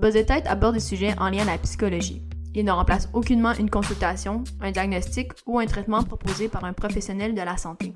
[0.00, 2.22] Buzz aborde des sujets en lien à la psychologie.
[2.54, 7.34] Il ne remplace aucunement une consultation, un diagnostic ou un traitement proposé par un professionnel
[7.34, 7.92] de la santé.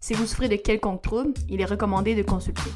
[0.00, 2.70] Si vous souffrez de quelconque trouble, il est recommandé de consulter.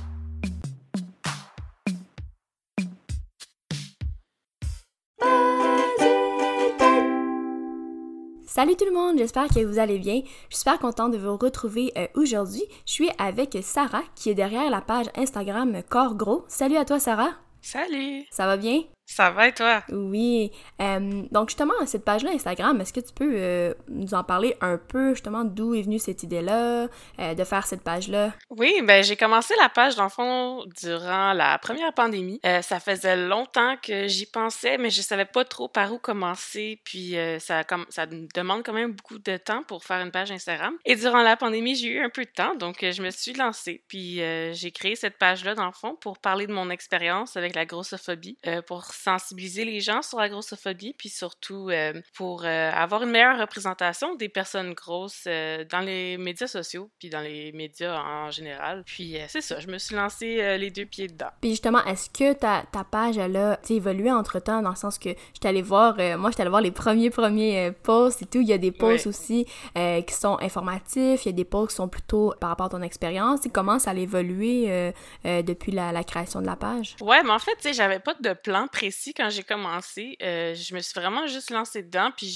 [8.46, 10.22] Salut tout le monde, j'espère que vous allez bien.
[10.48, 12.62] Je suis super contente de vous retrouver euh, aujourd'hui.
[12.86, 16.44] Je suis avec Sarah qui est derrière la page Instagram Corps Gros.
[16.48, 17.34] Salut à toi Sarah.
[17.64, 18.26] Salut.
[18.30, 18.82] Ça va bien?
[19.06, 19.82] Ça va et toi?
[19.90, 20.50] Oui.
[20.80, 24.78] Euh, donc justement, cette page-là Instagram, est-ce que tu peux euh, nous en parler un
[24.78, 28.32] peu justement d'où est venue cette idée-là, euh, de faire cette page-là?
[28.50, 32.40] Oui, ben j'ai commencé la page dans le fond durant la première pandémie.
[32.62, 36.80] ça faisait longtemps que j'y pensais, mais je savais pas trop par où commencer.
[36.84, 40.74] Puis ça, comme, ça demande quand même beaucoup de temps pour faire une page Instagram.
[40.84, 43.82] Et durant la pandémie, j'ai eu un peu de temps, donc je me suis lancée.
[43.86, 44.16] Puis
[44.52, 48.38] j'ai créé cette page-là dans le fond pour parler de mon expérience avec la grossophobie,
[48.66, 53.38] pour sensibiliser les gens sur la grossophobie, puis surtout euh, pour euh, avoir une meilleure
[53.38, 58.84] représentation des personnes grosses euh, dans les médias sociaux, puis dans les médias en général.
[58.86, 61.28] Puis c'est ça, je me suis lancé les deux pieds dedans.
[61.40, 65.10] Puis justement, est-ce que ta, ta page, elle a évolué entre-temps, dans le sens que
[65.10, 68.52] je allée voir, moi, je allée voir les premiers, premiers posts et tout, il y
[68.52, 72.34] a des posts aussi qui sont informatifs, il y a des posts qui sont plutôt
[72.40, 74.92] par rapport à ton expérience, et comment ça a évolué
[75.24, 76.96] depuis la, la, création de la page?
[77.00, 78.83] Ouais, mais en fait, tu sais, j'avais pas de plan précis
[79.16, 80.16] quand j'ai commencé.
[80.22, 82.26] Euh, je me suis vraiment juste lancée dedans, puis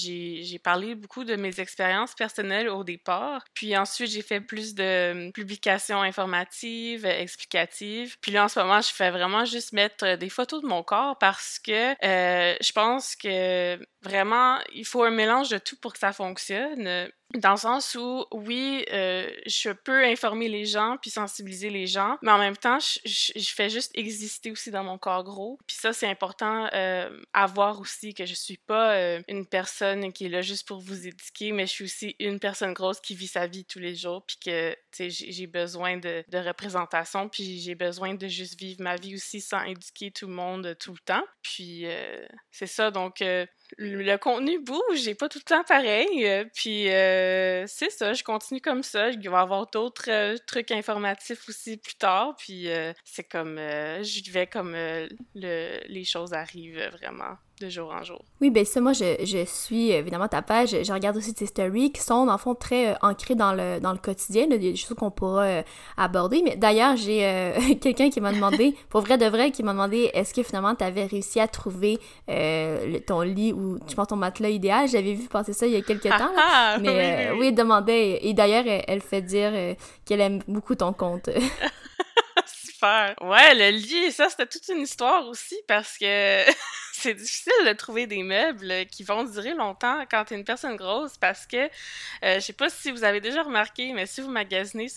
[0.43, 3.43] j'ai parlé beaucoup de mes expériences personnelles au départ.
[3.53, 8.17] Puis ensuite, j'ai fait plus de hum, publications informatives, explicatives.
[8.21, 11.17] Puis là, en ce moment, je fais vraiment juste mettre des photos de mon corps
[11.17, 15.99] parce que euh, je pense que vraiment, il faut un mélange de tout pour que
[15.99, 17.09] ça fonctionne.
[17.35, 22.17] Dans le sens où, oui, euh, je peux informer les gens puis sensibiliser les gens,
[22.23, 25.59] mais en même temps, je, fais juste exister aussi dans mon corps gros.
[25.67, 30.11] Puis ça, c'est important euh, à voir aussi que je suis pas euh, une personne
[30.11, 33.13] qui est là juste pour vous éduquer, mais je suis aussi une personne grosse qui
[33.13, 37.29] vit sa vie tous les jours puis que, tu sais, j'ai besoin de, de, représentation
[37.29, 40.93] puis j'ai besoin de juste vivre ma vie aussi sans éduquer tout le monde tout
[40.93, 41.23] le temps.
[41.43, 41.85] Puis
[42.49, 43.21] c'est ça, donc
[43.77, 46.25] le contenu bouge, j'ai pas tout le temps pareil.
[46.25, 49.09] Euh, puis euh, c'est ça, je continue comme ça.
[49.09, 52.35] Il va y avoir d'autres euh, trucs informatifs aussi plus tard.
[52.37, 52.67] Puis
[53.03, 58.23] c'est comme, je vais comme le, les choses arrivent vraiment de jour en jour.
[58.41, 60.69] Oui, ben ça, moi, je, je suis évidemment ta page.
[60.81, 63.79] Je regarde aussi tes stories qui sont, dans le fond, très euh, ancrées dans le,
[63.79, 64.45] dans le quotidien.
[64.45, 65.61] Il y a des choses qu'on pourra euh,
[65.97, 66.41] aborder.
[66.43, 70.09] Mais d'ailleurs, j'ai euh, quelqu'un qui m'a demandé, pour vrai de vrai, qui m'a demandé
[70.13, 71.99] est-ce que finalement tu avais réussi à trouver
[73.05, 74.87] ton lit ou, tu penses, ton matelas idéal?
[74.87, 76.31] J'avais vu passer ça il y a quelques temps.
[76.37, 78.19] Ah, mais oui, oui, demandait.
[78.21, 79.51] Et d'ailleurs, elle, elle, fait dire
[80.05, 81.29] qu'elle aime beaucoup ton compte.
[82.45, 83.15] Super.
[83.21, 86.43] Ouais, le lit, ça, c'était toute une histoire aussi parce que
[86.99, 90.75] c'est difficile de trouver des meubles qui vont durer longtemps quand tu es une personne
[90.75, 94.29] grosse parce que euh, je sais pas si vous avez déjà remarqué, mais si vous
[94.29, 94.87] magasinez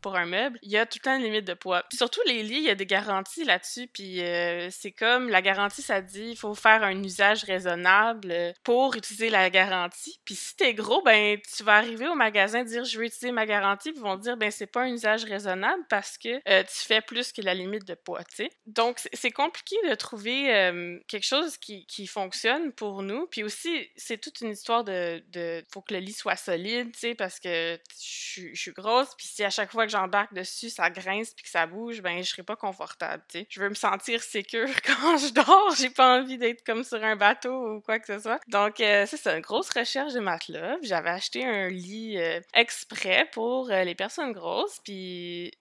[0.00, 1.84] pour un meuble, il y a tout le temps une limite de poids.
[1.88, 5.40] Puis surtout les lits, il y a des garanties là-dessus, puis euh, c'est comme la
[5.40, 8.34] garantie, ça dit il faut faire un usage raisonnable
[8.64, 10.20] pour utiliser la garantie.
[10.24, 13.46] Puis si t'es gros, ben tu vas arriver au magasin dire je veux utiliser ma
[13.46, 16.86] garantie, puis ils vont dire ben c'est pas un usage raisonnable parce que euh, tu
[16.86, 18.18] fais plus que la limite de poids.
[18.66, 23.26] Donc c'est compliqué de trouver quelque chose qui, qui fonctionne pour nous.
[23.26, 25.64] Puis aussi, c'est toute une histoire de, de.
[25.70, 29.14] Faut que le lit soit solide, tu sais, parce que je, suis grosse.
[29.16, 32.22] Puis si à chaque fois que j'embarque dessus, ça grince puis que ça bouge, ben
[32.22, 33.46] je serai pas confortable, tu sais.
[33.50, 35.74] Je veux me sentir sécure quand je dors.
[35.76, 38.40] J'ai pas envie d'être comme sur un bateau ou quoi que ce soit.
[38.48, 40.76] Donc, euh, c'est une grosse recherche de matelas.
[40.82, 44.78] J'avais acheté un lit euh, exprès pour euh, les personnes grosses.
[44.84, 45.52] Puis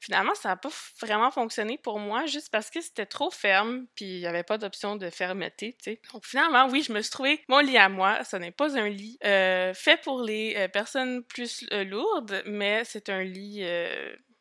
[0.00, 3.86] finalement, ça a pas vraiment fonctionné pour moi juste parce que c'était trop ferme.
[3.94, 5.76] Puis il y avait pas d'option de fermeté.
[6.12, 8.22] Donc finalement, oui, je me suis trouvé mon lit à moi.
[8.24, 12.82] Ce n'est pas un lit euh, fait pour les euh, personnes plus euh, lourdes, mais
[12.84, 13.66] c'est un lit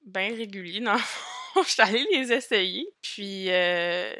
[0.05, 0.79] bien régulier.
[0.79, 0.97] Non,
[1.63, 2.87] je suis allée les essayer.
[3.01, 3.47] Puis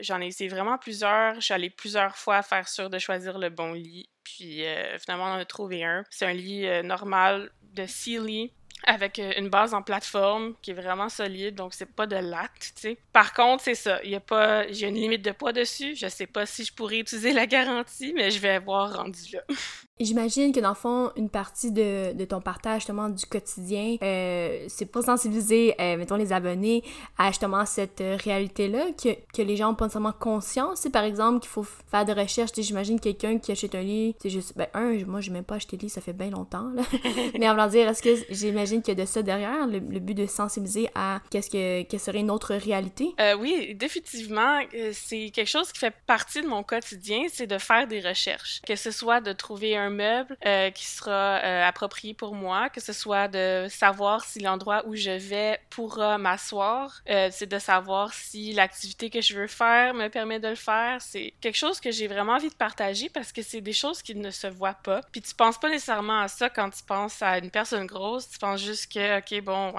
[0.01, 1.35] j'en ai essayé vraiment plusieurs.
[1.35, 4.09] Je suis allée plusieurs fois faire sûr de choisir le bon lit.
[4.23, 4.63] Puis
[4.99, 6.03] finalement, on en a trouvé un.
[6.09, 11.09] C'est un lit normal de Sealy avec euh, une base en plateforme qui est vraiment
[11.09, 12.97] solide, donc c'est pas de latte, tu sais.
[13.13, 15.95] Par contre, c'est ça, y a pas, j'ai une limite de poids dessus.
[15.95, 19.41] Je sais pas si je pourrais utiliser la garantie, mais je vais avoir rendu là.
[20.01, 24.65] J'imagine que dans le fond, une partie de, de ton partage justement du quotidien, euh,
[24.67, 26.83] c'est pour sensibiliser, euh, mettons, les abonnés
[27.17, 30.79] à justement cette euh, réalité-là, que, que les gens n'ont pas nécessairement conscience.
[30.81, 32.51] C'est par exemple qu'il faut faire des recherches.
[32.57, 35.77] J'imagine quelqu'un qui achète un lit, c'est juste, ben, un, moi, j'ai même pas acheté
[35.77, 36.81] de lit, ça fait bien longtemps, là.
[37.39, 40.27] Mais en dire, est-ce que j'imagine qu'il y a de ça derrière, le, but de
[40.27, 43.13] sensibiliser à qu'est-ce que, quelle serait une autre réalité?
[43.21, 44.59] Euh, oui, définitivement,
[44.91, 48.59] c'est quelque chose qui fait partie de mon quotidien, c'est de faire des recherches.
[48.67, 52.69] Que ce soit de trouver un un meuble euh, qui sera euh, approprié pour moi,
[52.69, 57.59] que ce soit de savoir si l'endroit où je vais pourra m'asseoir, euh, c'est de
[57.59, 61.01] savoir si l'activité que je veux faire me permet de le faire.
[61.01, 64.15] C'est quelque chose que j'ai vraiment envie de partager parce que c'est des choses qui
[64.15, 65.01] ne se voient pas.
[65.11, 68.39] Puis tu penses pas nécessairement à ça quand tu penses à une personne grosse, tu
[68.39, 69.73] penses juste que, ok, bon,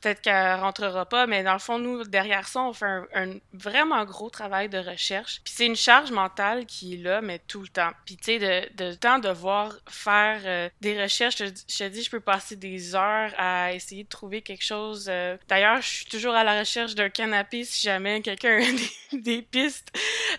[0.00, 4.04] peut-être qu'elle rentrera pas, mais dans le fond, nous, derrière ça, on fait un, vraiment
[4.04, 5.40] gros travail de recherche.
[5.44, 7.90] Puis c'est une charge mentale qui est là, mais tout le temps.
[8.04, 11.36] Puis tu sais, de, de temps de devoir faire euh, des recherches.
[11.38, 15.06] Je, te dis, je peux passer des heures à essayer de trouver quelque chose.
[15.08, 15.36] Euh.
[15.48, 18.60] D'ailleurs, je suis toujours à la recherche d'un canapé si jamais quelqu'un
[19.12, 19.92] a des, pistes.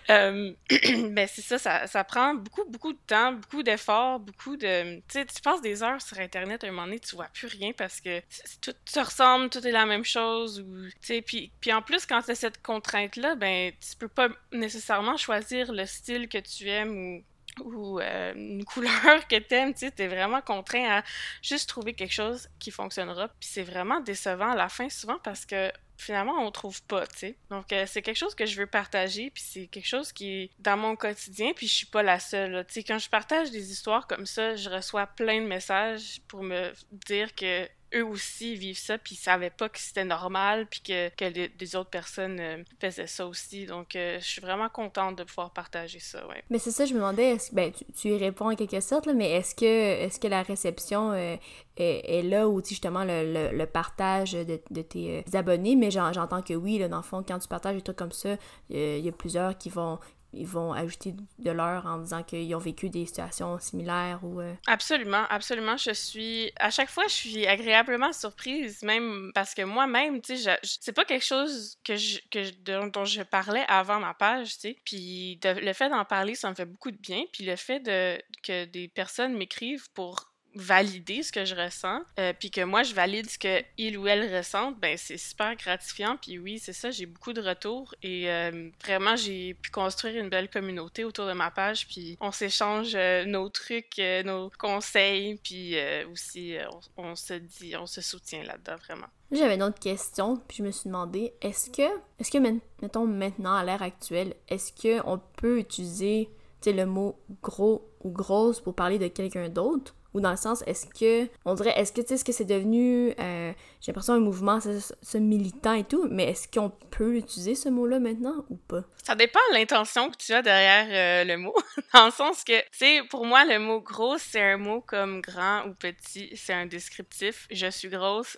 [0.09, 5.01] Mais c'est ça, ça, prend beaucoup, beaucoup de temps, beaucoup d'efforts, beaucoup de...
[5.07, 7.99] Tu passes des heures sur Internet, à un moment donné, tu vois plus rien parce
[8.01, 8.21] que
[8.61, 10.59] tout se ressemble, tout est la même chose.
[10.59, 10.87] Ou,
[11.25, 15.71] puis, puis en plus, quand tu as cette contrainte-là, ben, tu peux pas nécessairement choisir
[15.71, 17.23] le style que tu aimes ou
[17.61, 21.03] ou euh, une couleur que t'aimes, tu sais, t'es vraiment contraint à
[21.41, 23.27] juste trouver quelque chose qui fonctionnera.
[23.27, 27.17] Puis c'est vraiment décevant à la fin souvent parce que finalement on trouve pas, tu
[27.17, 27.37] sais.
[27.49, 30.77] Donc euh, c'est quelque chose que je veux partager, puis c'est quelque chose qui dans
[30.77, 32.65] mon quotidien, puis je suis pas la seule.
[32.67, 36.43] Tu sais, quand je partage des histoires comme ça, je reçois plein de messages pour
[36.43, 40.81] me dire que eux aussi vivent ça, puis ils savaient pas que c'était normal, puis
[40.81, 43.65] que, que les, autres personnes euh, faisaient ça aussi.
[43.65, 46.43] Donc, euh, je suis vraiment contente de pouvoir partager ça, ouais.
[46.49, 49.55] Mais c'est ça, je me demandais, ben, tu, y réponds en quelque sorte, mais est-ce
[49.55, 51.35] que, est que la réception euh,
[51.77, 56.77] est, là, ou justement le, le, partage de, de tes abonnés, mais j'entends que oui,
[56.77, 58.35] là, dans le fond, quand tu partages des trucs comme ça,
[58.69, 59.99] il y a plusieurs qui vont
[60.33, 64.41] ils vont ajouter de l'heure en disant qu'ils ont vécu des situations similaires ou...
[64.41, 65.77] Euh, absolument, absolument.
[65.77, 66.51] Je suis...
[66.59, 71.05] À chaque fois, je suis agréablement surprise, même parce que moi-même, tu sais, c'est pas
[71.05, 72.19] quelque chose que je,
[72.63, 74.77] dont, je parlais avant ma page, tu sais.
[74.83, 77.23] Puis le fait d'en parler, ça me fait beaucoup de bien.
[77.31, 82.33] Puis le fait de, que des personnes m'écrivent pour valider ce que je ressens, euh,
[82.37, 86.17] puis que moi je valide ce que il ou elle ressentent, ben c'est super gratifiant.
[86.21, 90.29] Puis oui, c'est ça, j'ai beaucoup de retours et euh, vraiment j'ai pu construire une
[90.29, 91.87] belle communauté autour de ma page.
[91.87, 95.75] Puis on s'échange euh, nos trucs, nos conseils, puis
[96.11, 96.55] aussi
[96.97, 99.07] on, se dit, on se soutient là-dedans vraiment.
[99.31, 101.81] J'avais une autre question, puis je me suis demandé, est-ce que,
[102.19, 102.37] est-ce que
[102.81, 106.29] mettons maintenant à l'ère actuelle, est-ce que on peut utiliser
[106.71, 109.95] le mot gros ou grosse pour parler de quelqu'un d'autre?
[110.13, 112.45] Ou dans le sens, est-ce que, on dirait, est-ce que, tu sais, ce que c'est
[112.45, 113.51] devenu, euh,
[113.81, 117.99] j'ai l'impression, un mouvement, ce, militant et tout, mais est-ce qu'on peut utiliser ce mot-là
[117.99, 118.83] maintenant ou pas?
[119.03, 121.55] Ça dépend de l'intention que tu as derrière euh, le mot,
[121.93, 125.21] dans le sens que, tu sais, pour moi, le mot gros, c'est un mot comme
[125.21, 127.47] grand ou petit, c'est un descriptif.
[127.51, 128.37] Je suis grosse,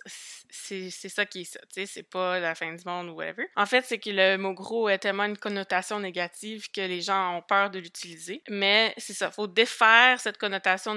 [0.50, 3.46] c'est ça qui est ça, tu sais, c'est pas la fin du monde ou whatever.
[3.56, 7.36] En fait, c'est que le mot gros a tellement une connotation négative que les gens
[7.36, 10.94] ont peur de l'utiliser, mais c'est ça, faut défaire cette connotation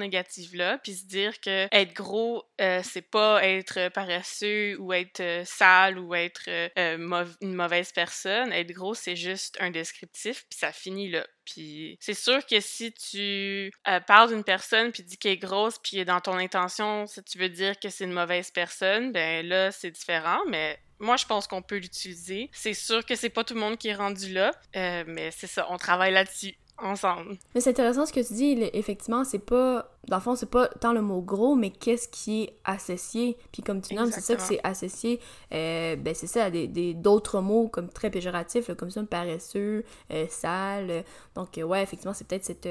[0.78, 5.98] puis se dire que être gros, euh, c'est pas être paresseux ou être euh, sale
[5.98, 6.98] ou être euh,
[7.42, 8.52] une mauvaise personne.
[8.52, 11.26] Être gros, c'est juste un descriptif, puis ça finit là.
[11.46, 13.72] Puis c'est sûr que si tu
[14.06, 17.50] parles d'une personne puis dis qu'elle est grosse puis dans ton intention, ça tu veux
[17.50, 21.62] dire que c'est une mauvaise personne, ben là c'est différent, mais moi, je pense qu'on
[21.62, 22.50] peut l'utiliser.
[22.52, 25.66] C'est sûr que c'est pas tout le monde qui est rendu là, mais c'est ça,
[25.72, 27.38] on travaille là-dessus ensemble.
[27.54, 30.68] Mais c'est intéressant ce que tu dis, effectivement, c'est pas, dans le fond, c'est pas
[30.68, 33.38] tant le mot gros, mais qu'est-ce qui est associé.
[33.52, 35.20] Puis comme tu nommes, c'est ça que c'est associé,
[35.54, 40.26] euh, ben c'est ça, à des, d'autres mots comme très péjoratifs, comme ça, paresseux, euh,
[40.30, 41.04] sale.
[41.36, 42.68] Donc, euh, ouais, effectivement, c'est peut-être cette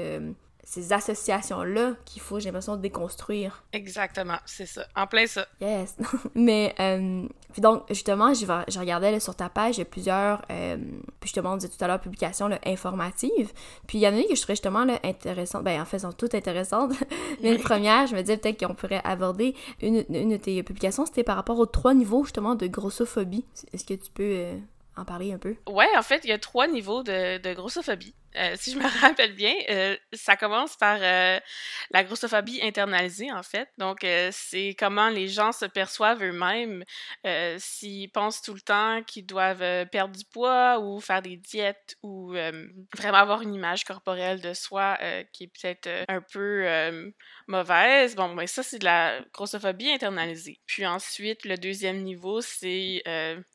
[0.69, 3.63] ces associations-là qu'il faut, j'ai l'impression, déconstruire.
[3.73, 4.85] Exactement, c'est ça.
[4.95, 5.47] En plein ça.
[5.59, 5.97] Yes.
[6.35, 9.85] Mais, euh, puis donc, justement, je, je regardais là, sur ta page, il y a
[9.85, 13.51] plusieurs, euh, puis justement, on disait tout à l'heure, publications là, informatives.
[13.87, 15.97] Puis il y en a une que je trouvais justement là, intéressante, ben en fait,
[15.97, 16.93] elles sont toutes intéressantes.
[17.41, 21.07] Mais une première, je me disais peut-être qu'on pourrait aborder une, une de tes publications,
[21.07, 23.43] c'était par rapport aux trois niveaux, justement, de grossophobie.
[23.73, 24.23] Est-ce que tu peux...
[24.35, 24.53] Euh,
[24.99, 25.55] en parler un peu?
[25.67, 28.13] Ouais, en fait, il y a trois niveaux de, de grossophobie.
[28.35, 31.39] Euh, si je me rappelle bien, euh, ça commence par euh,
[31.91, 33.69] la grossophobie internalisée, en fait.
[33.77, 36.83] Donc, c'est comment les gens se perçoivent eux-mêmes,
[37.57, 42.33] s'ils pensent tout le temps qu'ils doivent perdre du poids ou faire des diètes ou
[42.95, 44.97] vraiment avoir une image corporelle de soi
[45.33, 47.11] qui est peut-être un peu
[47.47, 48.15] mauvaise.
[48.15, 50.59] Bon, mais ça, c'est de la grossophobie internalisée.
[50.65, 53.03] Puis ensuite, le deuxième niveau, c'est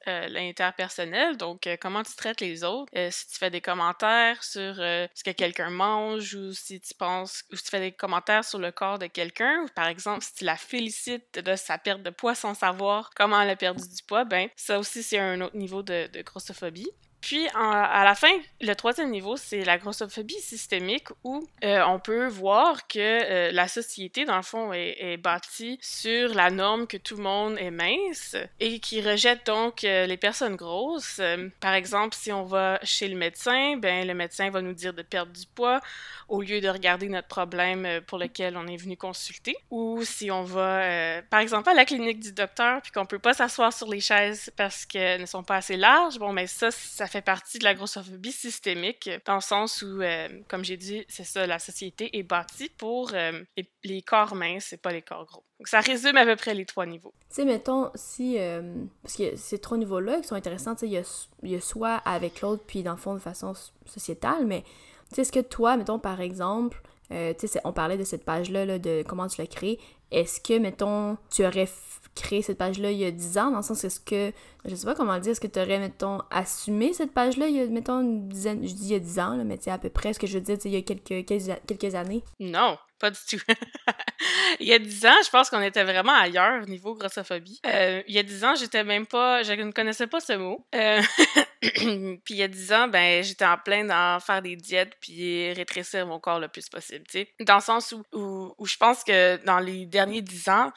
[0.06, 1.36] l'interpersonnel.
[1.36, 2.92] Donc, comment tu traites les autres.
[3.10, 7.44] si tu fais des commentaires sur euh, ce que quelqu'un mange ou si tu penses
[7.52, 10.44] ou si tu fais des commentaires sur le corps de quelqu'un, par exemple, si tu
[10.44, 14.24] la félicites de sa perte de poids sans savoir comment elle a perdu du poids,
[14.24, 16.90] ben ça aussi c'est un autre niveau de grossophobie.
[17.24, 22.26] Puis, à la fin, le troisième niveau, c'est la grossophobie systémique où euh, on peut
[22.26, 27.16] voir que euh, la société, dans le fond, est, bâtie sur la norme que tout
[27.16, 31.18] le monde est mince et qui rejette donc euh, les personnes grosses.
[31.60, 35.00] par exemple, si on va chez le médecin, ben le médecin va nous dire de
[35.00, 35.80] perdre du poids
[36.28, 39.56] au lieu de regarder notre problème pour lequel on est venu consulter.
[39.70, 43.32] Ou si on va, par exemple, à la clinique du docteur puis qu'on peut pas
[43.32, 46.70] s'asseoir sur les chaises parce qu'elles ne sont pas assez larges, bon, mais ben, ça,
[46.70, 51.24] ça partie de la grossophobie systémique, dans le sens où, euh, comme j'ai dit, c'est
[51.24, 53.42] ça, la société est bâtie pour euh,
[53.84, 55.44] les, corps minces et pas les corps gros.
[55.58, 57.14] Donc ça résume à peu près les trois niveaux.
[57.28, 58.38] Tu sais, mettons, si.
[58.38, 61.60] Euh, parce que ces trois niveaux-là qui sont intéressants, tu sais, il y y a,
[61.60, 63.54] soit avec l'autre, puis dans le fond, de façon
[63.86, 64.62] sociétale, mais
[65.10, 66.80] tu sais, est-ce que toi, mettons, par exemple,
[67.10, 69.78] sais, on parlait de cette page-là, là, de comment tu l'as créée,
[70.14, 71.68] est-ce que, mettons, tu aurais
[72.14, 74.32] créé cette page-là il y a 10 ans, dans le sens est-ce que,
[74.64, 77.60] je sais pas comment dire, est-ce que tu aurais, mettons, assumé cette page-là il y
[77.60, 79.78] a, mettons, une dizaine, je dis il y a 10 ans, mais tu sais, à
[79.78, 82.22] peu près, ce que je veux dire, il y a quelques, quelques, années?
[82.38, 83.44] Non, pas du tout.
[84.60, 87.60] il y a 10 ans, je pense qu'on était vraiment ailleurs niveau grossophobie.
[87.66, 90.66] Euh, il y a 10 ans, j'étais même pas, je ne connaissais pas ce mot.
[90.74, 91.02] Euh,
[91.60, 95.52] puis il y a 10 ans, ben, j'étais en plein d'en faire des diètes puis
[95.52, 97.28] rétrécir mon corps le plus possible, tu sais.
[97.40, 100.72] Dans le sens où, où, où je pense que dans les derniers dix ans,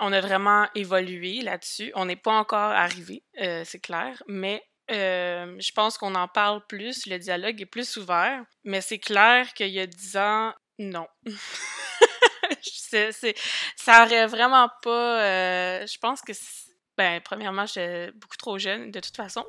[0.00, 1.92] on a vraiment évolué là-dessus.
[1.94, 7.06] On n'est pas encore arrivé, euh, c'est clair, mais je pense qu'on en parle plus,
[7.06, 11.06] le dialogue est plus ouvert, mais c'est clair qu'il y a dix ans, non.
[12.60, 13.34] c'est,
[13.76, 15.22] ça aurait vraiment pas...
[15.22, 16.32] Euh, je pense que...
[16.96, 19.46] Ben, premièrement, j'étais beaucoup trop jeune, de toute façon.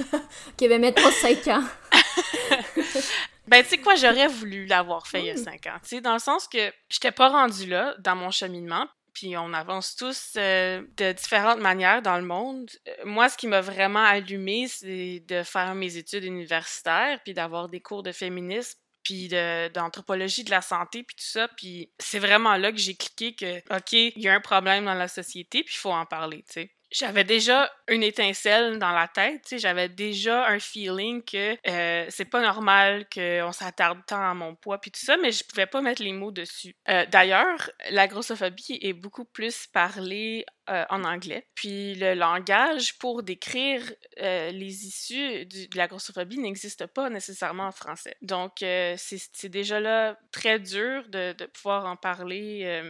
[0.56, 1.64] Qui avait mettons 5 ans.
[3.48, 5.76] Ben, tu sais quoi, j'aurais voulu l'avoir fait il y a cinq ans.
[5.82, 8.86] Tu sais, dans le sens que j'étais pas rendue là dans mon cheminement.
[9.12, 12.70] Puis on avance tous euh, de différentes manières dans le monde.
[12.88, 17.68] Euh, moi, ce qui m'a vraiment allumé, c'est de faire mes études universitaires, puis d'avoir
[17.68, 19.28] des cours de féminisme, puis
[19.74, 21.48] d'anthropologie de, la santé, puis tout ça.
[21.56, 24.94] Puis c'est vraiment là que j'ai cliqué que, OK, il y a un problème dans
[24.94, 29.08] la société, puis il faut en parler, tu sais j'avais déjà une étincelle dans la
[29.08, 34.54] tête, j'avais déjà un feeling que euh, c'est pas normal qu'on s'attarde tant à mon
[34.54, 36.74] poids puis tout ça, mais je pouvais pas mettre les mots dessus.
[36.88, 43.22] Euh, d'ailleurs, la grossophobie est beaucoup plus parlée euh, en anglais, puis le langage pour
[43.22, 43.82] décrire
[44.18, 48.16] les issues de la grossophobie n'existe pas nécessairement en français.
[48.22, 52.82] Donc, c'est déjà là très dur de, de pouvoir en parler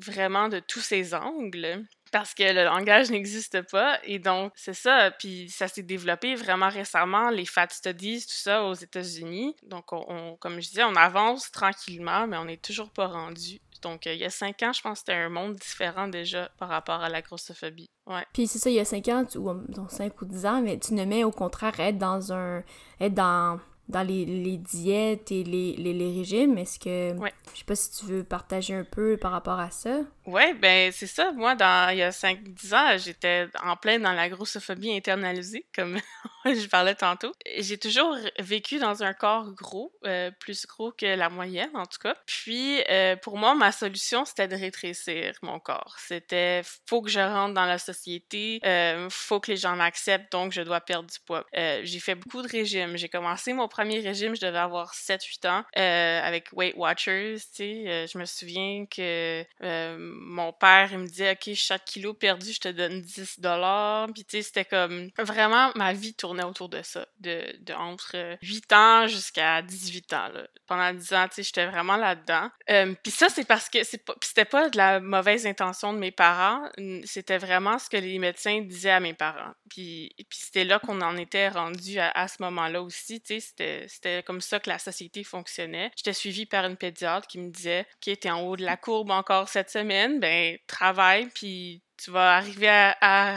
[0.00, 3.98] vraiment de tous ces angles parce que le langage n'existe pas.
[4.04, 5.10] Et donc, c'est ça.
[5.10, 9.56] Puis ça s'est développé vraiment récemment, les fat studies, tout ça aux États-Unis.
[9.64, 13.60] Donc, on, comme je disais, on avance tranquillement, mais on n'est toujours pas rendu.
[13.80, 16.68] Donc, il y a cinq ans, je pense que c'était un monde différent déjà par
[16.68, 17.90] rapport à la grossophobie.
[18.06, 18.24] Ouais.
[18.32, 20.94] Puis c'est ça, il y a cinq ans, ou cinq ou dix ans, mais tu
[20.94, 22.62] ne mets au contraire être dans un.
[23.00, 26.58] être dans dans les, les, diètes et les, les, les régimes.
[26.58, 27.16] Est-ce que.
[27.18, 27.32] Ouais.
[27.52, 30.00] Je sais pas si tu veux partager un peu par rapport à ça?
[30.24, 31.32] Ouais, ben c'est ça.
[31.32, 35.98] Moi, dans, il y a 5-10 ans, j'étais en plein dans la grossophobie internalisée, comme
[36.44, 37.32] je parlais tantôt.
[37.58, 41.98] J'ai toujours vécu dans un corps gros, euh, plus gros que la moyenne en tout
[41.98, 42.14] cas.
[42.24, 45.96] Puis, euh, pour moi, ma solution, c'était de rétrécir mon corps.
[45.98, 50.52] C'était, faut que je rentre dans la société, euh, faut que les gens m'acceptent, donc
[50.52, 51.44] je dois perdre du poids.
[51.56, 52.96] Euh, j'ai fait beaucoup de régimes.
[52.96, 57.56] J'ai commencé mon premier régime, je devais avoir 7-8 ans, euh, avec Weight Watchers, tu
[57.56, 57.84] sais.
[57.88, 59.44] Euh, je me souviens que
[60.12, 64.08] mon père, il me disait, OK, chaque kilo perdu, je te donne 10 dollars.
[64.12, 65.10] Puis, tu sais, c'était comme...
[65.18, 70.28] Vraiment, ma vie tournait autour de ça, de, entre 8 ans jusqu'à 18 ans.
[70.66, 72.50] Pendant 10 ans, tu sais, j'étais vraiment là-dedans.
[73.02, 76.68] puis ça, c'est parce que c'était pas de la mauvaise intention de mes parents,
[77.04, 79.52] c'était vraiment ce que les médecins disaient à mes parents.
[79.68, 84.40] Puis, c'était là qu'on en était rendu à, ce moment-là aussi, tu sais, c'était comme
[84.40, 85.90] ça que la société fonctionnait.
[85.96, 89.10] J'étais suivie par une pédiatre qui me disait, qui était en haut de la courbe
[89.10, 93.36] encore cette semaine, ben travaille puis tu vas arriver à,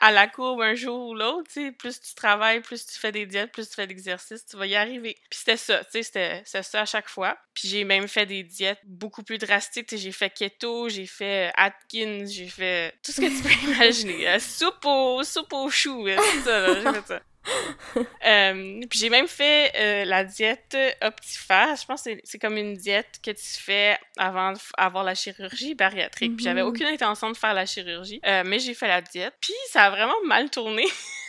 [0.00, 1.50] à, la courbe un jour ou l'autre.
[1.78, 4.74] Plus tu travailles, plus tu fais des diètes, plus tu fais d'exercices, tu vas y
[4.74, 5.16] arriver.
[5.30, 7.36] Puis c'était ça, tu sais, c'était ça à chaque fois.
[7.52, 12.24] Puis j'ai même fait des diètes beaucoup plus drastiques, j'ai fait keto, j'ai fait Atkins,
[12.26, 14.28] j'ai fait tout ce que tu peux imaginer.
[14.28, 17.20] Euh, soupe, au, soupe aux choux, euh, tout ça, j'ai fait ça.
[18.26, 21.82] Euh, puis j'ai même fait euh, la diète Optifast.
[21.82, 26.34] Je pense que c'est comme une diète que tu fais avant d'avoir la chirurgie bariatrique.
[26.34, 26.68] Puis j'avais mhm.
[26.68, 29.34] aucune intention de faire la chirurgie, euh, mais j'ai fait la diète.
[29.40, 30.84] Puis ça a vraiment mal tourné.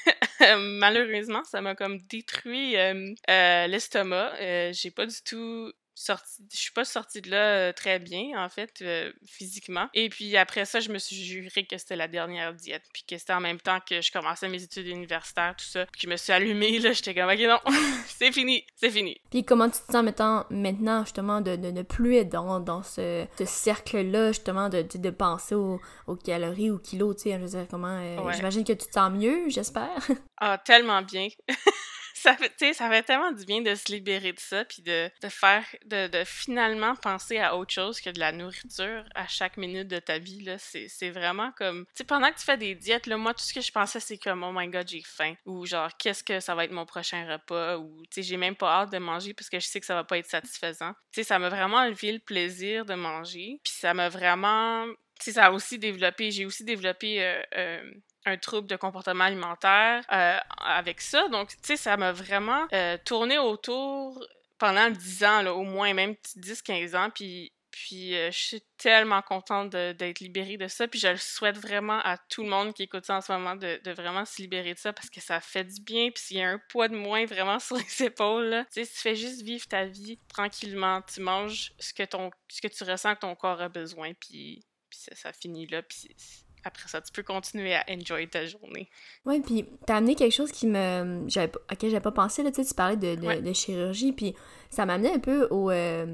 [0.57, 2.75] Malheureusement, ça m'a comme détruit
[3.27, 4.31] l'estomac.
[4.71, 8.49] j'ai pas du tout sorti, je suis pas sortie de là euh, très bien, en
[8.49, 9.87] fait, euh, physiquement.
[9.93, 13.17] Et puis après ça, je me suis juré que c'était la dernière diète, puis que
[13.17, 15.85] c'était en même temps que je commençais mes études universitaires, tout ça.
[15.87, 17.59] Puis je me suis allumée, là, j'étais comme, ok, non,
[18.07, 19.19] c'est fini, c'est fini.
[19.31, 22.83] Puis comment tu te sens maintenant, maintenant justement, de, de ne plus être dans, dans
[22.83, 27.43] ce, ce cercle-là, justement, de, de, penser aux, aux, calories, aux kilos, tu sais, je
[27.43, 27.99] veux dire, comment...
[28.01, 29.97] Euh, j'imagine que tu te sens mieux, j'espère.
[30.37, 31.27] ah, tellement bien.
[32.17, 35.63] ça fait, ça tellement du bien de se libérer de ça, puis de, de faire,
[35.85, 40.17] de, finalement penser à autre chose que de la nourriture à chaque minute de ta
[40.17, 40.57] vie, là.
[40.57, 43.61] C'est vraiment comme, tu pendant que tu fais des diètes, là, moi, tout ce que
[43.61, 46.65] je pensais, c'est comme, oh my god, j'ai faim, ou genre, qu'est-ce que ça va
[46.65, 49.59] être mon prochain repas, ou, tu sais, j'ai même pas hâte de manger parce que
[49.59, 50.93] je sais que ça va pas être satisfaisant.
[51.11, 54.85] Tu sais, ça m'a vraiment enlevé le plaisir de manger, puis ça m'a vraiment,
[55.19, 57.91] tu sais, ça a aussi développé, j'ai aussi développé euh, euh,
[58.27, 61.27] un trouble de comportement alimentaire euh, avec ça.
[61.29, 64.25] Donc, tu sais, ça m'a vraiment euh, tourné autour
[64.57, 67.09] pendant 10 ans, là, au moins, même 10-15 ans.
[67.13, 70.87] Puis, puis euh, je suis tellement contente d'être libérée de ça.
[70.87, 73.55] Puis je le souhaite vraiment à tout le monde qui écoute ça en ce moment
[73.55, 76.09] de, vraiment se libérer de ça parce que ça fait du bien.
[76.09, 78.99] Puis s'il y a un poids de moins vraiment sur les épaules, tu sais, tu
[78.99, 81.01] fais juste vivre ta vie tranquillement.
[81.03, 84.13] Tu manges ce que, ton, ce que tu ressens que ton corps a besoin.
[84.15, 85.83] Puis, puis ça, ça finit là.
[85.83, 86.07] Puis
[86.63, 88.89] après ça, tu peux continuer à enjoy ta journée.
[89.25, 92.61] Oui, puis t'as amené quelque chose qui me, j'avais, auquel j'avais pas pensé, là, tu
[92.61, 94.35] sais, tu parlais de, de, chirurgie, puis
[94.69, 96.05] ça m'a amené un peu au, euh,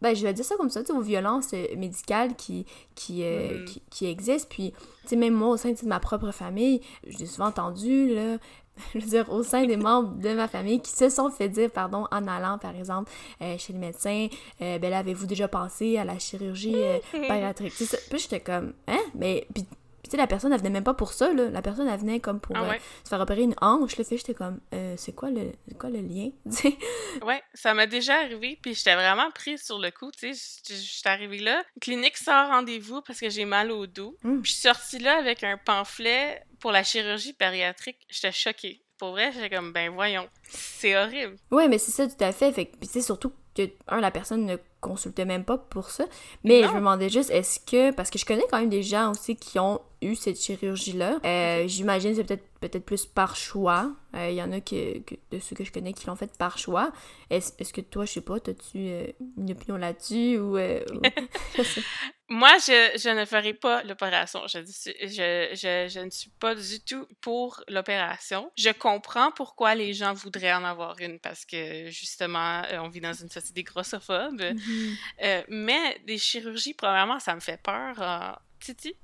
[0.00, 3.22] ben, je vais dire ça comme ça, tu sais, aux violences euh, médicales qui, qui,
[3.22, 3.64] euh, mm-hmm.
[3.64, 4.72] qui, qui, existent, puis,
[5.02, 8.38] tu sais, même moi, au sein de ma propre famille, j'ai souvent entendu, là,
[8.94, 11.70] je veux dire, au sein des membres de ma famille qui se sont fait dire,
[11.70, 14.28] pardon, en allant, par exemple, euh, chez le médecin,
[14.60, 17.74] euh, ben là, avez-vous déjà pensé à la chirurgie euh, bariatrique?
[17.74, 19.00] Puis j'étais comme, hein?
[19.14, 19.66] Mais, puis
[20.12, 21.50] sais, la personne, elle venait même pas pour ça, là.
[21.50, 23.96] La personne, elle venait comme pour ah se faire opérer une hanche.
[23.96, 24.60] Le fait, j'étais comme,
[24.96, 26.30] c'est quoi, le, quoi le lien?
[27.26, 30.62] ouais, ça m'a déjà arrivé, puis j'étais vraiment prise sur le coup, tu sais.
[30.68, 34.16] J'étais arrivée là, clinique sans rendez-vous parce que j'ai mal au dos.
[34.20, 38.82] Puis je suis sortie là avec un pamphlet pour la chirurgie bariatrique, j'étais choquée.
[38.96, 41.36] Pour vrai, j'étais comme, ben voyons, c'est horrible.
[41.50, 42.52] Ouais, mais c'est ça, tout à fait.
[42.52, 46.04] Fait puis c'est surtout que, un, la personne ne consultait même pas pour ça.
[46.44, 49.12] Mais je me demandais juste, est-ce que, parce que je connais quand même des gens
[49.12, 53.92] aussi qui ont eu cette chirurgie-là, euh, j'imagine c'est peut-être peut-être plus par choix.
[54.14, 54.98] Euh, il y en a que,
[55.30, 56.92] de ceux que je connais qui l'ont fait par choix.
[57.30, 59.06] Est-ce que toi, je sais pas, as-tu euh,
[59.38, 60.58] une opinion là-dessus ou...
[62.32, 64.46] Moi, je, je, ne ferai pas l'opération.
[64.46, 68.50] Je, je, je, je, ne suis pas du tout pour l'opération.
[68.56, 73.12] Je comprends pourquoi les gens voudraient en avoir une parce que, justement, on vit dans
[73.12, 74.40] une société grossophobes.
[74.40, 74.96] Mm-hmm.
[75.24, 78.40] Euh, mais des chirurgies, premièrement, ça me fait peur.
[78.60, 78.94] Titi.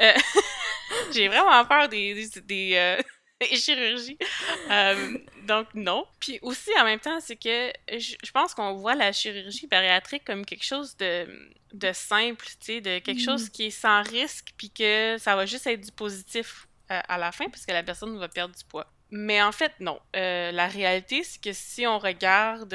[0.00, 0.12] Euh,
[1.12, 2.98] j'ai vraiment peur des, des, des
[3.56, 4.18] chirurgies.
[4.70, 6.06] Euh, donc, non.
[6.20, 10.44] Puis aussi, en même temps, c'est que je, pense qu'on voit la chirurgie bariatrique comme
[10.44, 11.26] quelque chose de,
[11.72, 13.24] de simple, tu sais, de quelque mm.
[13.24, 17.32] chose qui est sans risque, puis que ça va juste être du positif à la
[17.32, 18.86] fin, parce que la personne va perdre du poids.
[19.10, 19.98] Mais en fait, non.
[20.12, 22.74] la réalité, c'est que si on regarde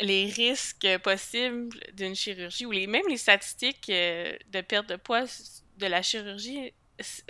[0.00, 5.24] les risques possibles d'une chirurgie ou les, même les statistiques euh, de perte de poids
[5.78, 6.72] de la chirurgie,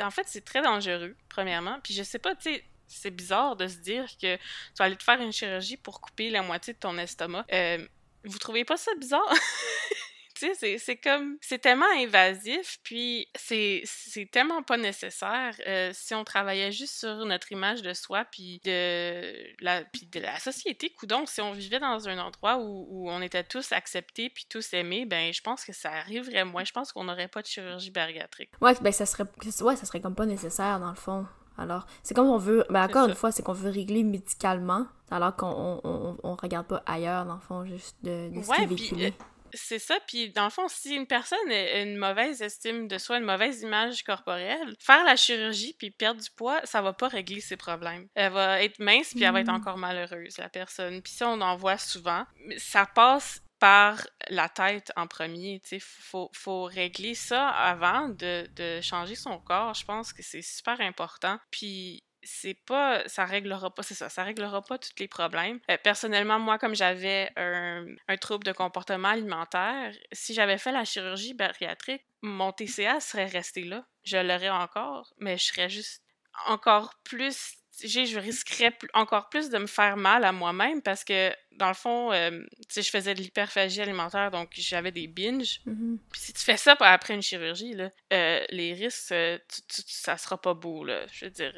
[0.00, 1.78] en fait, c'est très dangereux, premièrement.
[1.82, 2.50] Puis je sais pas, tu
[2.90, 4.42] c'est bizarre de se dire que tu
[4.78, 7.44] vas aller te faire une chirurgie pour couper la moitié de ton estomac.
[7.52, 7.86] Euh,
[8.24, 9.30] vous trouvez pas ça bizarre?
[10.38, 11.36] Tu sais, c'est comme.
[11.40, 13.82] C'est tellement invasif, puis c'est
[14.30, 15.54] tellement pas nécessaire.
[15.66, 20.20] Euh, si on travaillait juste sur notre image de soi, puis de la, puis de
[20.20, 24.30] la société, coudon, si on vivait dans un endroit où, où on était tous acceptés,
[24.30, 26.64] puis tous aimés, ben je pense que ça arriverait moins.
[26.64, 28.50] Je pense qu'on n'aurait pas de chirurgie bariatrique.
[28.60, 29.24] Ouais, ben ça serait.
[29.60, 31.26] Ouais, ça serait comme pas nécessaire, dans le fond.
[31.56, 35.34] Alors, c'est comme on veut, ben encore une fois, c'est qu'on veut régler médicalement, alors
[35.34, 38.66] qu'on on, on, regarde pas ailleurs, dans le fond, juste de, de ce qui est
[38.66, 39.14] véhiculé.
[39.52, 43.18] C'est ça, puis dans le fond, si une personne a une mauvaise estime de soi,
[43.18, 47.40] une mauvaise image corporelle, faire la chirurgie puis perdre du poids, ça va pas régler
[47.40, 48.08] ses problèmes.
[48.14, 49.56] Elle va être mince puis elle va être mm.
[49.56, 51.02] encore malheureuse, la personne.
[51.02, 52.24] Puis ça, on en voit souvent.
[52.56, 55.60] Ça passe par la tête en premier.
[55.72, 59.74] Il faut, faut régler ça avant de, de changer son corps.
[59.74, 61.38] Je pense que c'est super important.
[61.50, 65.60] Puis c'est pas ça réglera pas c'est ça ça réglera pas tous les problèmes.
[65.70, 70.84] Euh, personnellement moi comme j'avais un, un, trouble de comportement alimentaire si j'avais fait la
[70.84, 73.84] chirurgie bariatrique mon TCA serait resté là.
[74.04, 76.02] Je l'aurais encore mais je serais juste
[76.46, 77.54] encore plus
[77.86, 82.12] je risquerais encore plus de me faire mal à moi-même parce que, dans le fond,
[82.12, 82.42] euh,
[82.74, 85.60] je faisais de l'hyperphagie alimentaire, donc j'avais des binges.
[85.66, 85.98] Mm-hmm.
[86.10, 89.38] Puis si tu fais ça après une chirurgie, là, euh, les risques, euh,
[89.68, 91.06] ça sera pas beau, là.
[91.12, 91.52] Je veux dire.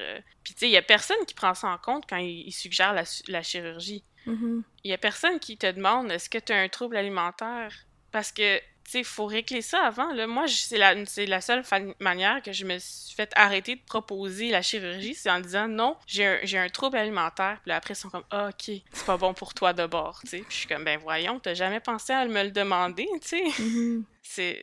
[0.45, 2.93] Puis tu sais, il y a personne qui prend ça en compte quand il, suggère
[2.93, 4.05] la, chirurgie.
[4.27, 4.63] Mm-hmm.
[4.85, 7.87] Il y a personne qui te demande est-ce que tu as un trouble alimentaire?
[8.13, 8.61] Parce que
[8.99, 10.13] il faut régler ça avant.
[10.13, 10.27] Là.
[10.27, 11.63] Moi, c'est la, la seule
[11.99, 15.97] manière que je me suis fait arrêter de proposer la chirurgie, c'est en disant non,
[16.07, 17.59] j'ai un, un, trouble alimentaire.
[17.63, 20.21] Puis après, ils sont comme ah, OK, c'est pas bon pour toi d'abord.
[20.25, 23.45] Puis je suis comme ben voyons, t'as jamais pensé à me le demander, tu sais.
[23.45, 24.03] Mm-hmm.
[24.23, 24.63] C'est.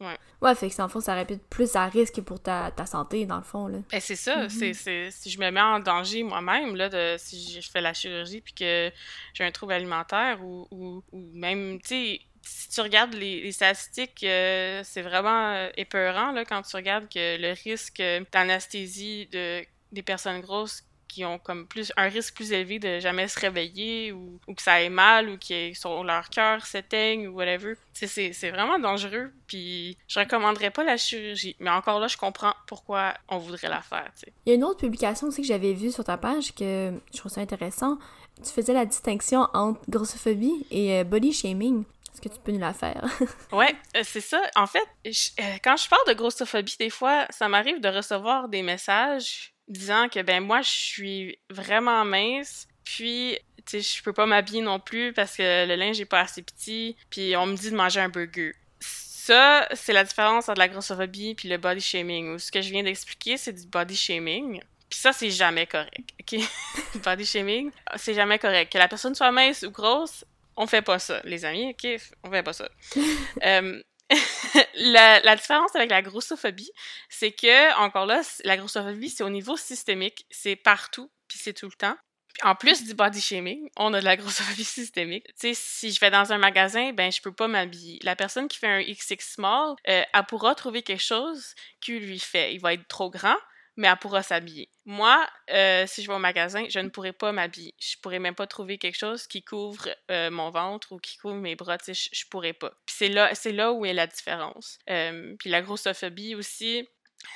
[0.00, 0.16] Ouais.
[0.40, 3.26] ouais, fait que dans le fond, ça être plus à risque pour ta, ta santé,
[3.26, 3.80] dans le fond, là.
[3.90, 4.72] Ben, c'est ça, mm-hmm.
[4.72, 8.40] c'est, si je me mets en danger moi-même, là, de, si je fais la chirurgie
[8.40, 8.90] puis que
[9.34, 14.22] j'ai un trouble alimentaire ou, ou, ou même, tu sais, si tu regardes les, statistiques,
[14.24, 20.02] euh, c'est vraiment euh, épeurant là, quand tu regardes que le risque d'anesthésie de, des
[20.02, 24.38] personnes grosses qui ont comme plus un risque plus élevé de jamais se réveiller ou,
[24.46, 27.74] que ça aille mal ou que leur cœur s'éteigne ou whatever.
[27.92, 31.56] C'est vraiment dangereux, puis je recommanderais pas la chirurgie.
[31.58, 34.10] Mais encore là, je comprends pourquoi on voudrait la faire.
[34.46, 37.18] Il y a une autre publication aussi que j'avais vue sur ta page que je
[37.18, 37.98] trouve ça intéressant.
[38.42, 41.84] Tu faisais la distinction entre grossophobie et euh, body shaming.
[42.22, 43.04] Que tu peux nous la faire?
[43.52, 44.42] ouais, euh, c'est ça.
[44.54, 48.62] En fait, euh, quand je parle de grossophobie, des fois, ça m'arrive de recevoir des
[48.62, 54.26] messages disant que, ben, moi, je suis vraiment mince, puis, tu sais, je peux pas
[54.26, 57.70] m'habiller non plus parce que le linge est pas assez petit, puis on me dit
[57.70, 58.54] de manger un burger.
[58.80, 62.38] Ça, c'est la différence entre la grossophobie puis le body shaming.
[62.38, 64.60] Ce que je viens d'expliquer, c'est du body shaming.
[64.88, 66.40] Puis ça, c'est jamais correct, OK?
[67.04, 68.72] body shaming, c'est jamais correct.
[68.72, 70.24] Que la personne soit mince ou grosse,
[70.60, 72.00] on fait pas ça, les amis, ok?
[72.22, 72.68] On fait pas ça.
[73.42, 73.82] Euh,
[74.74, 76.70] la, différence avec la grossophobie,
[77.08, 81.66] c'est que, encore là, la grossophobie, c'est au niveau systémique, c'est partout, puis c'est tout
[81.66, 81.96] le temps.
[82.42, 85.26] en plus du body shaming, on a de la grossophobie systémique.
[85.28, 87.98] Tu sais, si je vais dans un magasin, ben je peux pas m'habiller.
[88.02, 92.18] La personne qui fait un XX small, euh, elle pourra trouver quelque chose qui lui
[92.18, 92.52] fait.
[92.52, 93.38] Il va être trop grand,
[93.80, 94.68] mais elle pourra s'habiller.
[94.84, 97.74] Moi, euh, si je vais au magasin, je ne pourrais pas m'habiller.
[97.78, 101.36] Je pourrais même pas trouver quelque chose qui couvre euh, mon ventre ou qui couvre
[101.36, 101.78] mes bras.
[101.86, 102.72] Je, je pourrais pas.
[102.84, 104.78] Puis c'est là, c'est là où est la différence.
[104.90, 106.86] Euh, puis la grossophobie aussi,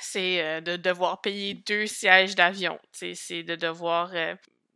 [0.01, 2.79] c'est de devoir payer deux sièges d'avion.
[2.91, 4.11] C'est de devoir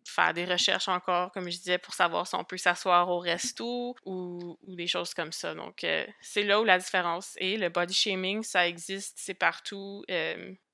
[0.06, 3.96] faire des recherches encore, comme je disais, pour savoir si on peut s'asseoir au resto
[4.06, 5.54] ou, ou, des choses comme ça.
[5.54, 5.86] Donc,
[6.22, 7.58] c'est là où la différence est.
[7.58, 10.04] Le body shaming, ça existe, c'est partout.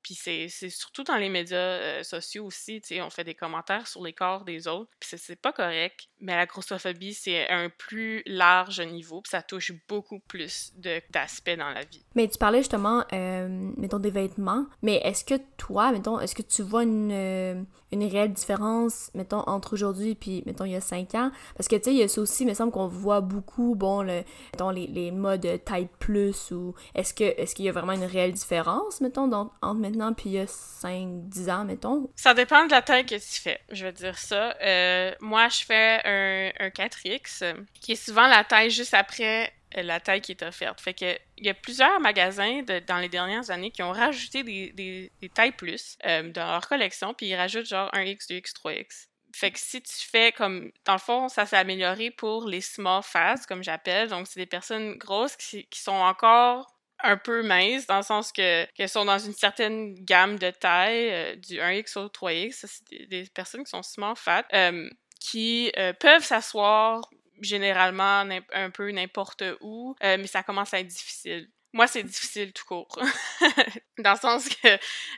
[0.05, 3.87] Puis c'est surtout dans les médias euh, sociaux aussi, tu sais, on fait des commentaires
[3.87, 6.09] sur les corps des autres, puis c'est pas correct.
[6.19, 10.73] Mais la grossophobie, c'est un plus large niveau, puis ça touche beaucoup plus
[11.09, 12.05] d'aspects dans la vie.
[12.13, 16.43] Mais tu parlais justement, euh, mettons, des vêtements, mais est-ce que toi, mettons, est-ce que
[16.43, 20.81] tu vois une, euh, une réelle différence, mettons, entre aujourd'hui puis, mettons, il y a
[20.81, 21.31] cinq ans?
[21.57, 23.73] Parce que, tu sais, il y a ça aussi, il me semble qu'on voit beaucoup,
[23.73, 24.21] bon, le,
[24.53, 29.01] mettons, les, les modes taille plus, ou est-ce qu'il y a vraiment une réelle différence,
[29.01, 32.09] mettons, entre maintenant puis il y a 5-10 ans, mettons?
[32.15, 34.55] Ça dépend de la taille que tu fais, je veux dire ça.
[34.61, 39.99] Euh, moi, je fais un, un 4X, qui est souvent la taille juste après la
[39.99, 40.79] taille qui est offerte.
[40.79, 44.71] Fait que il y a plusieurs magasins dans les dernières années qui ont rajouté des,
[44.71, 49.07] des, tailles plus euh, dans leur collection, puis ils rajoutent genre 1X, 2X, 3X.
[49.33, 50.71] Fait que si tu fais comme.
[50.85, 54.07] Dans le fond, ça s'est amélioré pour les small fats, comme j'appelle.
[54.07, 56.73] Donc, c'est des personnes grosses qui, sont encore
[57.05, 61.09] un peu minces, dans le sens que qu'elles sont dans une certaine gamme de taille,
[61.11, 62.51] euh, du 1X au 3X.
[62.53, 64.89] Ça, c'est des, personnes qui sont small fat, euh,
[65.19, 67.09] qui peuvent s'asseoir
[67.41, 71.49] généralement un peu n'importe où, euh, mais ça commence à être difficile.
[71.73, 72.97] Moi, c'est difficile tout court.
[73.97, 74.69] Dans le sens que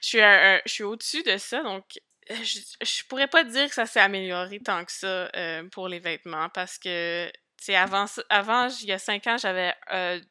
[0.01, 1.85] je suis, je suis au-dessus de ça, donc
[2.31, 5.87] euh, je, je pourrais pas dire que ça s'est amélioré tant que ça euh, pour
[5.87, 7.31] les vêtements parce que
[7.67, 9.73] tu avant, avant, il y a cinq ans, j'avais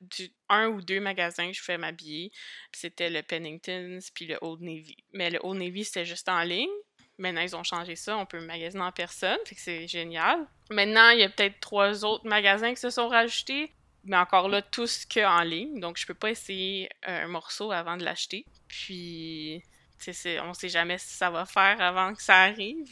[0.01, 2.33] du un ou deux magasins que je fais m'habiller.
[2.72, 4.96] C'était le Pennington's puis le Old Navy.
[5.12, 6.70] Mais le Old Navy, c'était juste en ligne.
[7.18, 8.16] Maintenant, ils ont changé ça.
[8.16, 9.38] On peut magasiner en personne.
[9.46, 10.46] Fait que c'est génial.
[10.70, 13.72] Maintenant, il y a peut-être trois autres magasins qui se sont rajoutés.
[14.05, 15.81] Mais encore là, tous que en ligne.
[15.81, 18.46] Donc, je peux pas essayer un morceau avant de l'acheter.
[18.68, 19.62] Puis,
[20.42, 22.87] on sait jamais si ça va faire avant que ça arrive.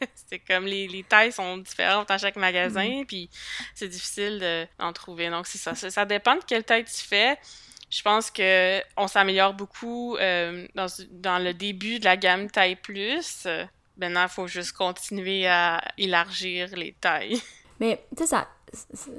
[0.28, 3.30] c'est comme les, les tailles sont différentes dans chaque magasin, puis
[3.74, 5.30] c'est difficile d'en trouver.
[5.30, 5.74] Donc, c'est ça.
[5.74, 6.04] ça.
[6.04, 7.38] dépend de quelle taille tu fais.
[7.90, 12.76] Je pense que on s'améliore beaucoup euh, dans, dans le début de la gamme taille
[12.76, 13.46] plus.
[14.00, 17.40] Maintenant, il faut juste continuer à élargir les tailles.
[17.80, 18.48] Mais, tu sais, ça,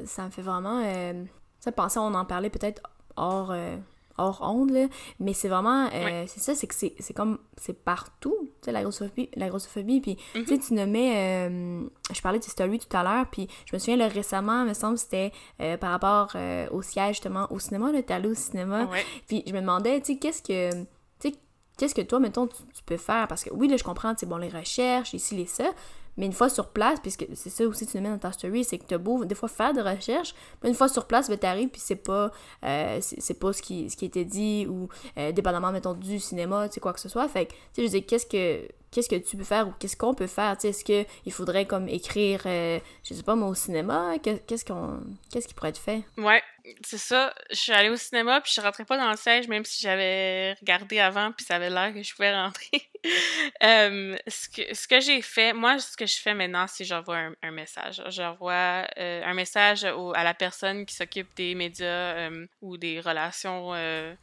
[0.05, 0.83] ça, me fait vraiment...
[0.83, 1.23] Euh,
[1.59, 2.81] ça, penser, on en parlait peut-être
[3.15, 3.51] hors...
[3.51, 3.77] Euh,
[4.17, 4.87] hors onde, là,
[5.19, 8.83] mais c'est vraiment, euh, c'est ça, c'est que c'est comme, c'est partout, tu sais, la
[8.83, 10.67] grossophobie, la grossophobie, puis, tu sais, mm-hmm.
[10.67, 14.07] tu nommais, euh, je parlais de story tout à l'heure, puis je me souviens, là,
[14.07, 16.35] récemment, il me semble, c'était euh, par rapport
[16.71, 18.89] au siège, justement, au cinéma, là, t'es allé au cinéma,
[19.27, 20.87] puis je me demandais, tu sais, qu'est-ce que, tu
[21.19, 21.35] sais,
[21.77, 24.21] qu'est-ce que toi, mettons, tu, tu, peux faire, parce que, oui, là, je comprends, tu
[24.21, 25.71] sais, bon, les recherches, ici, les ça,
[26.17, 28.63] mais une fois sur place, puisque c'est ça aussi que tu mets dans ta story,
[28.63, 31.37] c'est que tu beau des fois faire de recherches, mais une fois sur place, ben,
[31.37, 32.31] t'arrives puis c'est pas,
[32.63, 36.67] euh, c'est pas ce qui, ce qui était dit ou euh, dépendamment, mettons, du cinéma,
[36.67, 37.27] tu sais, quoi que ce soit.
[37.27, 39.97] Fait que, tu sais, je dis, qu'est-ce que qu'est-ce que tu peux faire ou qu'est-ce
[39.97, 40.57] qu'on peut faire?
[40.63, 44.15] Est-ce qu'il faudrait comme écrire, euh, je sais pas, moi, au cinéma?
[44.21, 45.01] Qu'est-ce qu'on
[45.31, 46.03] qu'est-ce qui pourrait être fait?
[46.17, 46.43] Ouais,
[46.83, 47.33] c'est ça.
[47.49, 50.53] Je suis allée au cinéma puis je rentrais pas dans le siège même si j'avais
[50.59, 52.89] regardé avant puis ça avait l'air que je pouvais rentrer.
[53.63, 57.17] euh, ce que, ce que j'ai fait, moi, ce que je fais maintenant, c'est j'envoie
[57.17, 58.03] un, un, message.
[58.09, 63.71] J'envoie euh, un message à la personne qui s'occupe des médias euh, ou des relations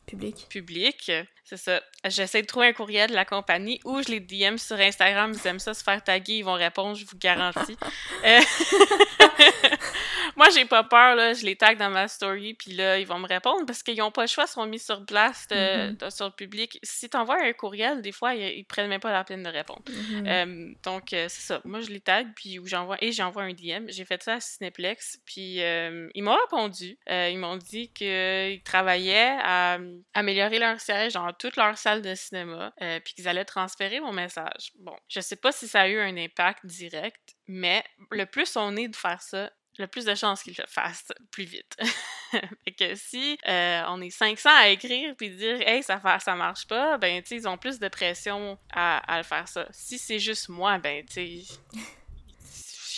[0.07, 0.47] publiques.
[0.49, 1.11] publiques.
[1.45, 1.83] C'est ça.
[2.05, 5.33] J'essaie de trouver un courriel de la compagnie ou je les DM sur Instagram.
[5.35, 6.35] Ils aiment ça se faire taguer.
[6.35, 7.77] Ils vont répondre, je vous garantis.
[8.25, 8.41] Euh,
[10.39, 11.15] moi, j'ai pas peur.
[11.15, 11.35] Là.
[11.35, 12.55] Je les tag dans ma story.
[12.55, 14.45] Puis là, ils vont me répondre parce qu'ils n'ont pas le choix.
[14.49, 16.11] Ils sont mis sur place mm-hmm.
[16.11, 16.79] sur le public.
[16.83, 19.83] Si tu envoies un courriel, des fois, ils, prennent même pas la peine de répondre.
[19.87, 20.27] Mm-hmm.
[20.27, 21.61] Euh, donc, euh, c'est ça.
[21.65, 22.29] Moi, je les tag.
[22.35, 23.89] Puis j'envoie et j'envoie un DM.
[23.89, 25.21] J'ai fait ça à Cineplex.
[25.27, 26.99] Puis ils m'ont répondu.
[27.09, 29.79] ils m'ont dit qu'ils travaillaient à
[30.15, 34.13] améliorer leur siège en toute leur salle de cinéma, euh, puis qu'ils allaient transférer mon
[34.13, 34.73] message.
[34.79, 38.77] Bon, je sais pas si ça a eu un impact direct, mais le plus on
[38.77, 41.77] est de faire ça, le plus de chances qu'ils le fassent plus vite.
[42.31, 46.67] fait que si euh, on est 500 à écrire puis dire hey ça ça marche
[46.67, 49.67] pas, ben tu ils ont plus de pression à, à le faire ça.
[49.71, 51.43] Si c'est juste moi, ben tu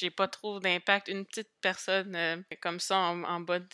[0.00, 1.08] j'ai pas trop d'impact.
[1.08, 3.66] Une petite personne euh, comme ça en, bas de,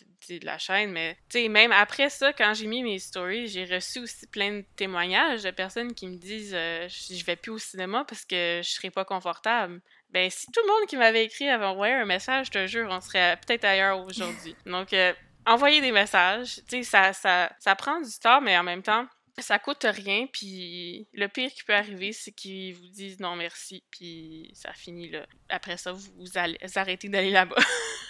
[0.42, 4.00] la chaîne, mais tu sais, même après ça, quand j'ai mis mes stories, j'ai reçu
[4.00, 8.04] aussi plein de témoignages de personnes qui me disent euh, je vais plus au cinéma
[8.04, 9.80] parce que je serais pas confortable.
[10.16, 12.88] Ben, si tout le monde qui m'avait écrit avait envoyé un message, je te jure,
[12.90, 14.56] on serait peut-être ailleurs aujourd'hui.
[14.64, 15.12] Donc, euh,
[15.44, 19.06] envoyer des messages, tu sais, ça, ça, ça prend du temps, mais en même temps,
[19.36, 23.84] ça coûte rien, puis le pire qui peut arriver, c'est qu'ils vous disent non merci,
[23.90, 25.26] puis ça finit là.
[25.50, 27.62] Après ça, vous, allez, arrêtez d'aller là-bas.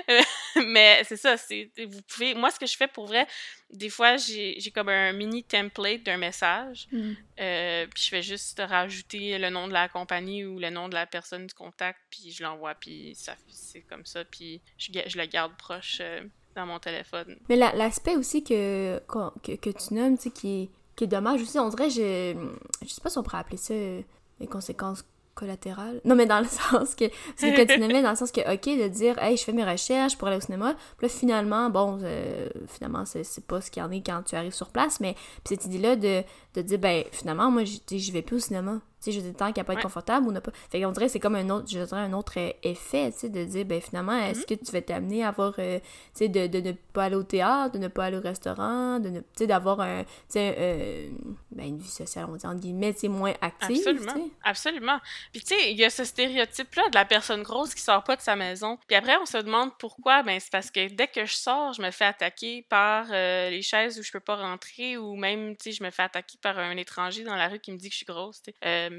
[0.67, 2.33] Mais c'est ça, c'est vous pouvez.
[2.33, 3.27] Moi, ce que je fais pour vrai,
[3.69, 7.13] des fois, j'ai comme un mini template d'un message, mm.
[7.39, 10.93] euh, puis je fais juste rajouter le nom de la compagnie ou le nom de
[10.93, 15.17] la personne du contact, puis je l'envoie, puis ça c'est comme ça, puis je, je
[15.17, 15.97] le garde proche.
[16.01, 16.21] Euh,
[16.55, 17.37] dans mon téléphone.
[17.49, 18.99] Mais l'aspect aussi que,
[19.43, 22.33] que, que, tu nommes, tu sais, qui est, qui est dommage aussi, on dirait, je,
[22.81, 24.01] je sais pas si on pourrait appeler ça euh,
[24.39, 25.03] les conséquences
[25.35, 26.01] collatérales.
[26.05, 28.87] Non, mais dans le sens que, c'est que tu dans le sens que, ok, de
[28.87, 32.47] dire, hey, je fais mes recherches pour aller au cinéma, puis là, finalement, bon, euh,
[32.67, 35.65] finalement, c'est pas ce qu'il y en a quand tu arrives sur place, mais cette
[35.65, 36.23] idée-là de,
[36.55, 39.55] de dire, ben, finalement, moi, je vais plus au cinéma sais, je dis tant qu'il
[39.55, 40.51] n'y a pas être confortable ou n'a pas.
[40.69, 43.19] Fait qu'on dirait que c'est comme un autre, je dirais un autre euh, effet, tu
[43.19, 44.45] sais, de dire, ben finalement, est-ce mm-hmm.
[44.45, 47.23] que tu vas t'amener à avoir, euh, tu sais, de, de, ne pas aller au
[47.23, 50.55] théâtre, de ne pas aller au restaurant, de ne, tu sais, d'avoir un, tu sais,
[50.57, 51.09] euh,
[51.51, 53.77] ben, une vie sociale, on dit entre guillemets, tu sais, moins active.
[53.87, 54.29] Absolument.
[54.43, 54.99] Absolument.
[55.31, 58.15] Puis tu sais, il y a ce stéréotype-là de la personne grosse qui sort pas
[58.15, 58.77] de sa maison.
[58.87, 60.23] Puis après, on se demande pourquoi.
[60.23, 63.99] Ben, c'est parce que dès que je sors, je me fais attaquer par les chaises
[63.99, 66.75] où je peux pas rentrer ou même, tu sais, je me fais attaquer par un
[66.77, 68.89] étranger dans la rue qui me dit que je suis grosse, tu sais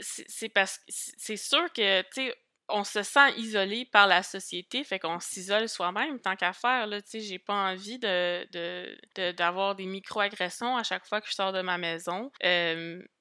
[0.00, 2.34] c'est parce que c'est sûr que, tu sais,
[2.72, 6.86] on se sent isolé par la société, fait qu'on s'isole soi-même tant qu'à faire.
[6.86, 11.34] Là, tu sais, j'ai pas envie de, d'avoir des micro-agressions à chaque fois que je
[11.34, 12.30] sors de ma maison.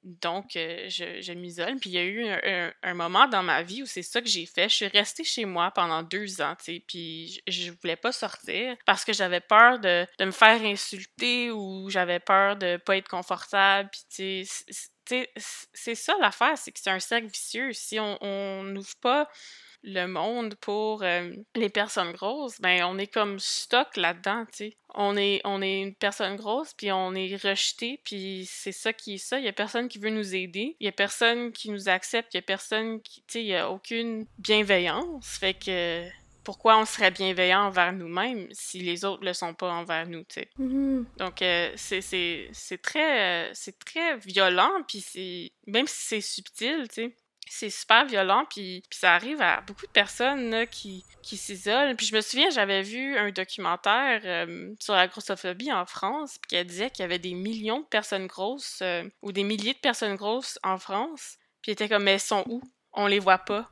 [0.04, 1.76] Donc, euh, je, m'isole.
[1.78, 4.46] Puis il y a eu un, moment dans ma vie où c'est ça que j'ai
[4.46, 4.70] fait.
[4.70, 9.04] Je suis restée chez moi pendant deux ans, tu puis je, voulais pas sortir parce
[9.04, 13.90] que j'avais peur de, me faire insulter ou j'avais peur de pas être confortable.
[13.92, 14.48] Puis,
[15.74, 17.74] c'est ça l'affaire, c'est que c'est un cercle vicieux.
[17.74, 19.30] Si on n'ouvre pas
[19.84, 24.78] le monde pour euh, les personnes grosses, ben on est comme stock là-dedans, tu sais.
[24.96, 29.16] On est, on est une personne grosse, puis on est rejeté, puis c'est ça qui
[29.16, 29.40] est ça.
[29.40, 30.76] Il y a personne qui veut nous aider.
[30.80, 32.34] Il y a personne qui nous accepte.
[32.34, 35.38] Il y a personne qui, tu sais, il y a aucune bienveillance.
[35.40, 36.10] Fait que
[36.44, 40.42] pourquoi on serait bienveillant envers nous-mêmes si les autres le sont pas envers nous, tu
[40.42, 40.50] sais?
[40.60, 41.06] Mm-hmm.
[41.18, 46.96] Donc, euh, c'est très, euh, c'est très violent, puis c'est même si c'est subtil, tu
[46.96, 47.16] sais,
[47.52, 51.96] c'est super violent, puis, puis ça arrive à beaucoup de personnes là, qui, qui s'isolent.
[51.96, 56.58] Puis je me souviens, j'avais vu un documentaire euh, sur la grossophobie en France, puis
[56.58, 59.80] elle disait qu'il y avait des millions de personnes grosses, euh, ou des milliers de
[59.80, 62.62] personnes grosses en France, puis était comme, mais elles sont où?
[62.94, 63.70] On les voit pas.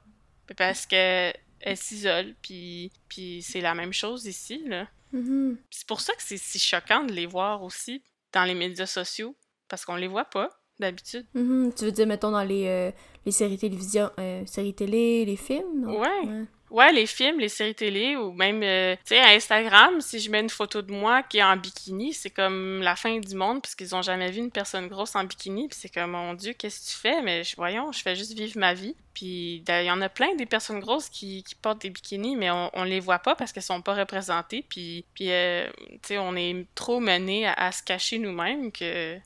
[0.55, 4.87] Parce que elles s'isolent, puis, puis c'est la même chose ici, là.
[5.11, 5.57] Mhm.
[5.69, 9.35] C'est pour ça que c'est si choquant de les voir aussi dans les médias sociaux,
[9.67, 11.25] parce qu'on les voit pas d'habitude.
[11.33, 11.73] Mhm.
[11.75, 12.91] Tu veux dire, mettons, dans les, euh,
[13.27, 15.81] les séries télévision, euh, séries télé, les films?
[15.81, 15.99] non?
[15.99, 16.45] Ouais.
[16.69, 20.29] Ouais, les films, les séries télé, ou même, euh, tu sais, à Instagram, si je
[20.29, 23.61] mets une photo de moi qui est en bikini, c'est comme la fin du monde,
[23.61, 26.79] puisqu'ils ont jamais vu une personne grosse en bikini, puis c'est comme, mon Dieu, qu'est-ce
[26.81, 27.21] que tu fais?
[27.21, 28.95] Mais je- voyons, je fais juste vivre ma vie.
[29.13, 32.51] Puis il y en a plein des personnes grosses qui, qui portent des bikinis, mais
[32.51, 36.17] on, on les voit pas parce qu'elles sont pas représentées, puis, puis euh, tu sais,
[36.17, 39.17] on est trop menés à, à se cacher nous-mêmes que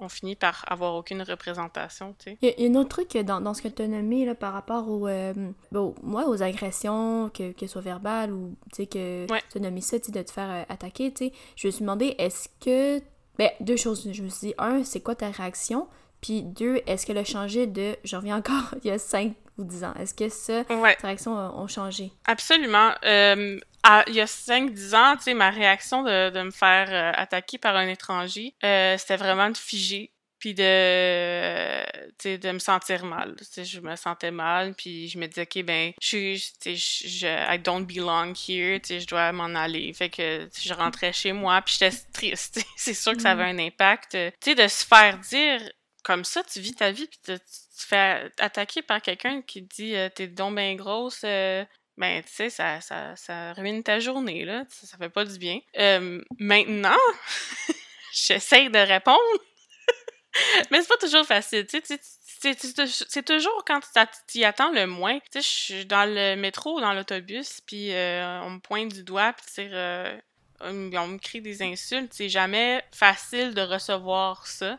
[0.00, 2.38] on finit par avoir aucune représentation, tu sais.
[2.42, 3.86] Il y, a- il y a un autre truc dans, dans ce que tu as
[3.88, 5.32] nommé là, par rapport aux, euh,
[5.72, 9.42] bon, moi, aux agressions, que, que ce soit verbales ou tu sais, que Ouais.
[9.50, 11.12] tu as nommé ça, tu de te faire euh, attaquer.
[11.12, 11.32] tu sais.
[11.56, 13.02] Je me suis demandé, est-ce que.
[13.38, 14.02] Ben, deux choses.
[14.12, 15.88] Je me suis dit, un, c'est quoi ta réaction?
[16.20, 17.96] Puis deux, est-ce qu'elle a changé de.
[18.04, 19.94] Je reviens encore il y a 5 ou 10 ans.
[19.98, 20.96] Est-ce que ça, Ouais.
[20.96, 22.12] tes réactions ont changé?
[22.26, 22.90] Absolument.
[23.04, 26.88] Euh, à- il y a 5-10 ans, tu sais, ma réaction de, de me faire
[26.90, 31.82] euh, attaquer par un étranger, euh, c'était vraiment de figer, puis de, euh,
[32.18, 33.34] tu sais, de me sentir mal.
[33.38, 36.74] Tu sais, je me sentais mal, puis je me disais, OK, ben, je suis, je,
[36.74, 39.92] je- I don't belong here, tu sais, je dois m'en aller.
[39.92, 42.60] Fait que je rentrais chez moi, puis j'étais triste.
[42.76, 44.12] C'est sûr que ça avait un impact.
[44.12, 45.60] Tu sais, de se faire dire
[46.02, 47.44] comme ça, tu vis ta vie, puis tu te
[47.86, 51.62] fais attaquer par quelqu'un qui te dit, euh, t'es donc bien grosse, euh,
[52.00, 54.64] ben, tu sais, ça, ça, ça ruine ta journée, là.
[54.70, 55.60] Ça, ça fait pas du bien.
[55.78, 56.96] Euh, maintenant,
[58.14, 59.18] j'essaye de répondre,
[60.70, 61.66] mais c'est pas toujours facile.
[61.66, 61.98] Tu sais,
[63.08, 63.88] c'est- toujours quand tu
[64.26, 65.18] t'y attends le moins.
[65.18, 69.02] Tu sais, je suis dans le métro dans l'autobus, puis euh, on me pointe du
[69.02, 70.16] doigt, puis euh,
[70.62, 72.14] on me crie des insultes.
[72.14, 74.78] C'est jamais facile de recevoir ça.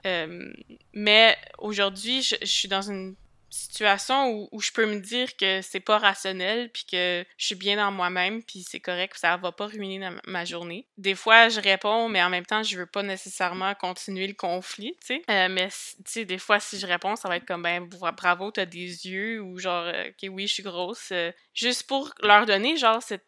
[0.93, 3.15] Mais aujourd'hui, je, je suis dans une
[3.51, 7.55] situation où, où je peux me dire que c'est pas rationnel puis que je suis
[7.55, 10.87] bien dans moi-même puis c'est correct ça va pas ruiner ma, journée.
[10.97, 14.95] Des fois je réponds mais en même temps je veux pas nécessairement continuer le conflit
[15.01, 15.21] tu sais.
[15.29, 18.11] Euh, mais tu sais des fois si je réponds ça va être comme ben bra-
[18.11, 21.09] bravo t'as des yeux ou genre euh, ok oui je suis grosse.
[21.11, 23.25] Euh, juste pour leur donner genre cet,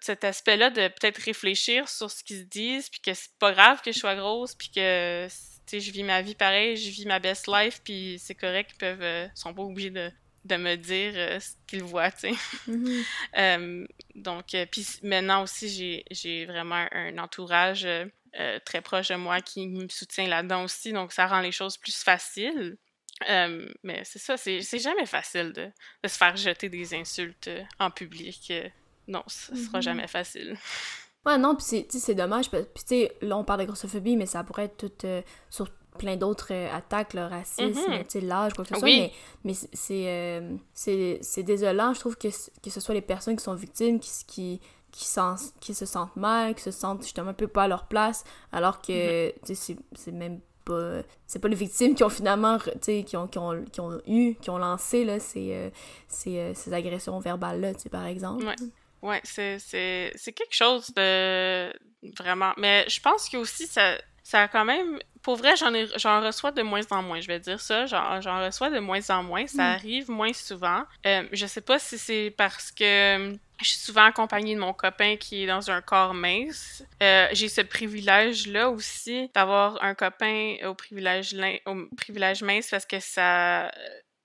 [0.00, 3.82] cet aspect-là de peut-être réfléchir sur ce qu'ils se disent, puis que c'est pas grave
[3.82, 5.28] que je sois grosse, puis que
[5.70, 8.78] sais, je vis ma vie pareil, je vis ma best life, puis c'est correct, ils
[8.78, 10.10] peuvent, euh, sont pas obligés de,
[10.44, 12.34] de me dire euh, ce qu'ils voient, tu sais.
[12.66, 13.02] Mhm.
[13.36, 18.04] Euh, donc, euh, puis maintenant aussi, j'ai, vraiment un entourage euh,
[18.38, 21.76] euh, très proche de moi qui me soutient là-dedans aussi, donc ça rend les choses
[21.76, 22.76] plus faciles.
[23.28, 25.70] Euh, mais c'est ça, c'est, jamais facile de,
[26.02, 28.48] de se faire jeter des insultes euh, en public.
[28.50, 28.68] euh,
[29.08, 29.82] non, ce sera Mhm.
[29.82, 30.56] jamais facile.
[31.26, 32.50] Ouais, non, puis c'est, dommage.
[32.50, 35.68] Puis, tu sais, là, on parle de grossophobie, mais ça pourrait être tout euh, sur
[35.98, 38.84] plein d'autres euh, attaques, le racisme, tu sais, l'âge, quoi que ce soit.
[38.88, 39.00] Oui.
[39.00, 39.12] Mais,
[39.44, 40.56] mais c'est- c'est, euh,
[41.20, 44.60] c'est, désolant, je trouve, que, que ce soit les personnes qui sont victimes, qui, qui,
[44.92, 47.84] qui, sens- qui se sentent mal, qui se sentent justement un peu pas à leur
[47.86, 51.00] place, alors que, sais, c'est, même pas...
[51.26, 54.48] C'est pas les victimes qui ont finalement, qui ont, qui, ont, qui ont eu, qui
[54.48, 55.70] ont lancé, là, ces, euh,
[56.08, 58.44] ces, euh, ces agressions verbales-là, tu sais, par exemple.
[58.46, 58.54] Ouais.
[59.02, 61.72] Ouais, c'est, c'est, c'est quelque chose de
[62.18, 62.52] vraiment.
[62.56, 64.98] Mais je pense que aussi ça, ça a quand même.
[65.22, 67.86] Pour vrai, j'en, ai, j'en reçois de moins en moins, je vais dire ça.
[67.86, 69.46] J'en, j'en reçois de moins en moins.
[69.46, 69.74] Ça Mm.
[69.74, 70.84] arrive moins souvent.
[71.06, 75.16] Euh, je sais pas si c'est parce que je suis souvent accompagnée de mon copain
[75.16, 76.82] qui est dans un corps mince.
[77.02, 82.86] Euh, j'ai ce privilège-là aussi d'avoir un copain au privilège, lin- au privilège mince parce
[82.86, 83.70] que ça.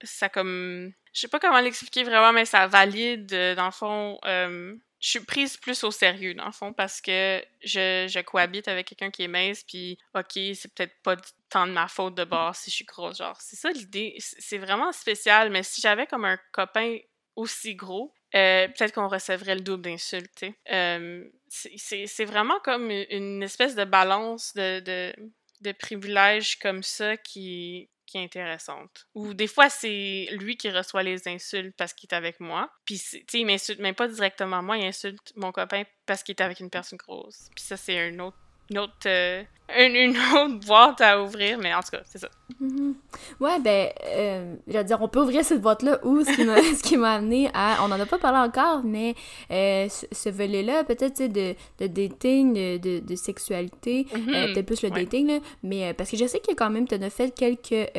[0.04, 4.20] Ça comme je sais pas comment l'expliquer vraiment, mais ça valide, euh, dans le fond,
[4.26, 8.88] euh, je suis prise plus au sérieux, dans le fond, parce que je, cohabite avec
[8.88, 11.16] quelqu'un qui est mince, puis ok, c'est peut-être pas
[11.50, 14.58] tant de ma faute de bord si je suis grosse, genre, c'est ça l'idée, c'est
[14.58, 16.98] vraiment spécial, mais si j'avais comme un copain
[17.38, 20.46] aussi gros, euh, peut-être qu'on recevrait le double d'insultes.
[20.72, 25.14] Euh, c'est- vraiment comme une espèce de balance de,
[25.62, 29.08] de privilèges comme ça qui, qui est intéressante.
[29.16, 32.70] Ou des fois, c'est lui qui reçoit les insultes parce qu'il est avec moi.
[32.86, 36.34] Puis, tu sais, il m'insulte même pas directement moi, il insulte mon copain parce qu'il
[36.34, 37.50] est avec une personne grosse.
[37.56, 38.38] Puis ça, c'est un autre
[38.70, 39.44] une autre, euh,
[39.78, 42.30] une, autre boîte à ouvrir, mais en tout cas, c'est ça.
[42.62, 42.94] Mm-hmm.
[43.40, 47.14] Ouais, ben, euh, je veux dire, on peut ouvrir cette boîte-là ou ce qui m'a
[47.14, 47.78] amené à.
[47.82, 49.16] On en a pas parlé encore, mais
[49.52, 54.54] euh, ce, volet-là, peut-être, de, de dating, de, de, sexualité, mm-hmm.
[54.54, 57.10] peut-être plus le dating, là, mais parce que je sais que quand même, tu as
[57.10, 57.92] fait quelques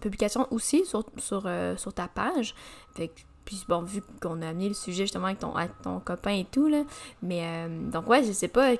[0.00, 2.54] publications aussi sur, sur, sur ta page.
[2.94, 6.32] Fait que puis bon, vu qu'on a amené le sujet justement avec ton, ton copain
[6.32, 6.82] et tout, là.
[7.22, 8.74] Mais euh, donc ouais, je sais pas,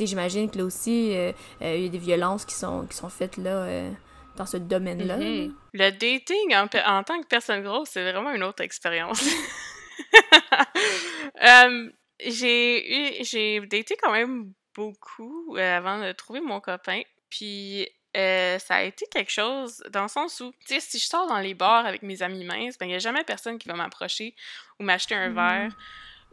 [0.00, 1.30] j'imagine que là aussi, euh,
[1.60, 3.90] euh, il y a des violences qui sont, qui sont faites là
[4.36, 5.18] dans ce domaine-là.
[5.18, 5.52] Mm-hmm.
[5.74, 6.68] Le dating en,
[7.04, 9.22] tant que personne grosse, c'est vraiment une autre expérience.
[12.24, 17.02] j'ai eu j'ai daté quand même beaucoup avant de trouver mon copain.
[17.28, 17.86] Puis
[18.16, 21.26] euh, ça a été quelque chose dans le sens où, tu sais, si je sors
[21.26, 23.74] dans les bars avec mes amis minces, ben, il n'y a jamais personne qui va
[23.74, 24.34] m'approcher
[24.78, 25.70] ou m'acheter un verre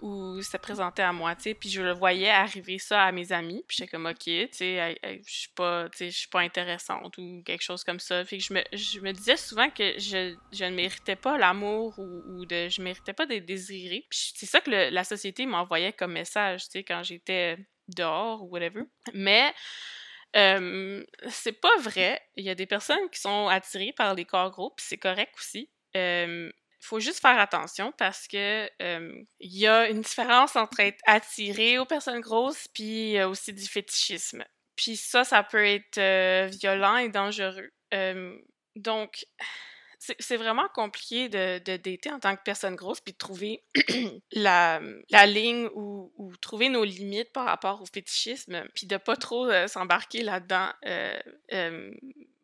[0.02, 0.06] mmh.
[0.06, 1.54] ou se présenter à moi, tu sais.
[1.54, 5.00] Puis je le voyais arriver ça à mes amis, puis j'étais comme, OK, tu sais,
[5.26, 8.26] je suis pas, je suis pas intéressante ou quelque chose comme ça.
[8.26, 11.98] Fait que je me, je me disais souvent que je, je ne méritais pas l'amour
[11.98, 14.06] ou, ou, de, je méritais pas d'être désirée.
[14.10, 17.58] Puis c'est ça que la société m'envoyait comme message, tu sais, quand j'étais
[17.88, 18.84] dehors ou whatever.
[19.14, 19.54] Mais
[20.34, 22.22] c'est pas vrai.
[22.36, 25.34] Il y a des personnes qui sont attirées par les corps gros, puis c'est correct
[25.38, 25.70] aussi.
[25.96, 26.52] Il
[26.82, 31.86] faut juste faire attention parce que il y a une différence entre être attiré aux
[31.86, 34.44] personnes grosses puis aussi du fétichisme.
[34.76, 36.00] Puis ça, ça peut être
[36.58, 37.72] violent et dangereux.
[38.76, 39.26] donc,
[40.00, 43.64] c'est vraiment compliqué de, de en tant que personne grosse puis de trouver
[44.32, 44.80] la,
[45.10, 49.48] la ligne ou, ou, trouver nos limites par rapport au fétichisme puis de pas trop
[49.48, 50.70] euh, s'embarquer là-dedans.
[50.86, 51.20] Euh,
[51.52, 51.92] euh,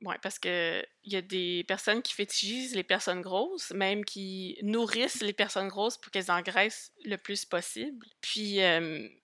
[0.01, 4.58] ouais, parce que il y a des personnes qui fétichisent les personnes grosses, même qui
[4.62, 8.06] nourrissent les personnes grosses pour qu'elles engraissent le plus possible.
[8.20, 8.60] Puis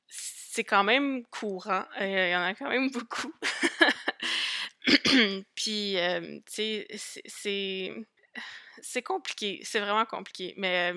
[0.08, 1.84] c'est quand même courant.
[2.00, 3.34] Il y en a quand même beaucoup.
[5.56, 6.88] Puis, tu sais,
[7.26, 7.94] c'est
[8.82, 10.54] c'est compliqué, c'est vraiment compliqué.
[10.58, 10.94] Mais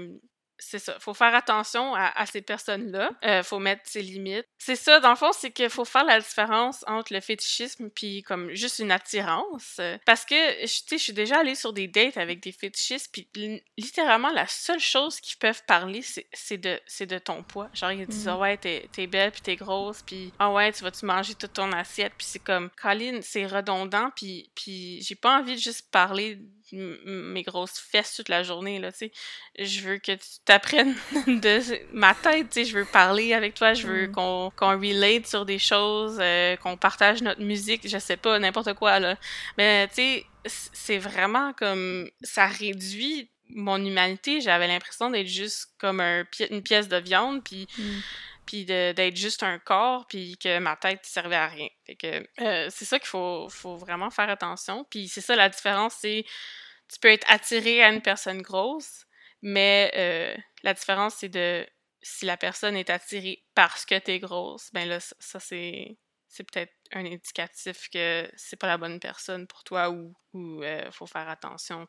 [0.59, 0.99] c'est ça.
[1.01, 3.11] Faut faire attention à, ces personnes-là.
[3.25, 4.47] Euh, faut mettre ses limites.
[4.59, 8.23] C'est ça, dans le fond, c'est qu'il faut faire la différence entre le fétichisme puis
[8.23, 9.81] comme juste une attirance.
[10.07, 13.29] Parce que, tu sais, je suis déjà allée sur des dates avec des fétichistes puis
[13.77, 17.69] littéralement, la seule chose qu'ils peuvent parler, c'est de, de ton poids.
[17.75, 20.83] Genre, ils disent, ah ouais, t'es, es belle puis t'es grosse puis ah ouais, tu
[20.83, 22.13] vas-tu manger toute ton assiette?
[22.17, 26.39] puis c'est comme, Colin, c'est redondant puis, puis j'ai pas envie de juste parler
[26.73, 29.13] mes grosses fesses toute la journée, là, tu sais.
[29.59, 30.95] Je veux que tu t'apprennes
[31.27, 31.61] de
[31.93, 32.65] ma tête, tu sais.
[32.65, 34.13] Je veux parler avec toi, je veux mm.
[34.13, 38.75] qu'on qu'on relate sur des choses, euh, qu'on partage notre musique, je sais pas, n'importe
[38.75, 39.17] quoi, là.
[39.59, 42.11] Mais, tu sais, c'est vraiment comme...
[42.23, 44.41] Ça réduit mon humanité.
[44.41, 47.67] J'avais l'impression d'être juste comme un, une pièce de viande, puis...
[47.79, 48.01] Mm
[48.47, 51.69] puis d'être juste un corps, puis que ma tête servait à rien.
[51.87, 54.85] Fait que euh, c'est ça qu'il faut, faut vraiment faire attention.
[54.91, 56.25] Puis c'est ça la différence, c'est
[56.93, 59.07] tu peux être attiré à une personne grosse,
[59.43, 61.67] mais euh, la différence c'est de
[62.03, 65.97] si la personne est attirée parce que t'es grosse, ben là ça, c'est
[66.37, 71.07] peut-être un indicatif que c'est pas la bonne personne pour toi ou ou euh, faut
[71.07, 71.87] faire attention,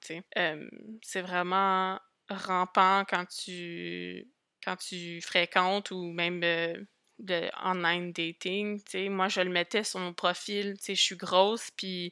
[1.01, 1.99] c'est vraiment
[2.29, 4.27] rampant quand tu
[4.65, 6.73] quand tu fréquentes ou même euh,
[7.19, 11.01] de online dating, tu sais, moi je le mettais sur mon profil, tu sais, je
[11.01, 12.11] suis grosse, puis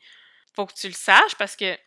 [0.55, 1.77] faut que tu le saches parce que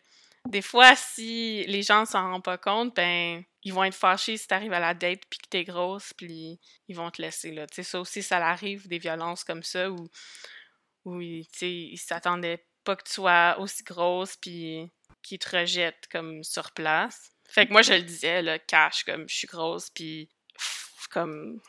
[0.49, 4.47] des fois, si les gens s'en rendent pas compte, ben ils vont être fâchés si
[4.47, 7.67] t'arrives à la date puis que t'es grosse, puis ils vont te laisser là.
[7.67, 10.09] Tu sais, ça aussi, ça arrive des violences comme ça où,
[11.05, 14.89] où tu sais, ils s'attendaient pas que tu sois aussi grosse puis
[15.21, 17.31] qu'ils te rejettent comme sur place.
[17.49, 20.29] Fait que moi, je le disais, là, cash, comme je suis grosse, puis
[21.09, 21.59] comme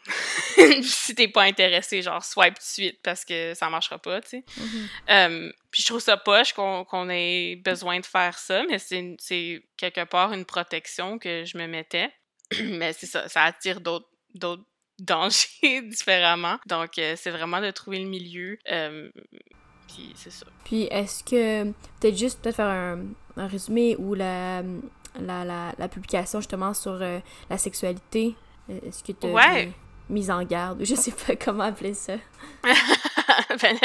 [0.82, 4.28] si t'es pas intéressé, genre swipe tout de suite parce que ça marchera pas, tu
[4.28, 4.44] sais.
[4.58, 5.52] Mm-hmm.
[5.70, 10.32] puis je trouve ça poche qu'on ait besoin de faire ça, mais c'est quelque part
[10.32, 12.12] une protection que je me mettais.
[12.64, 14.08] mais c'est ça, ça attire d'autres
[14.98, 16.58] dangers différemment.
[16.66, 18.58] Donc euh, c'est vraiment de trouver le milieu.
[19.88, 20.46] puis c'est ça.
[20.64, 21.64] Puis est-ce que
[22.00, 24.62] peut-être juste peut-être faire un, résumé ou la,
[25.20, 25.44] la,
[25.78, 28.34] la, publication justement sur euh, la sexualité?
[28.68, 29.72] Est-ce que tu as ouais.
[30.08, 30.84] mise en garde?
[30.84, 32.14] Je sais pas comment appeler ça.
[32.62, 33.78] ben,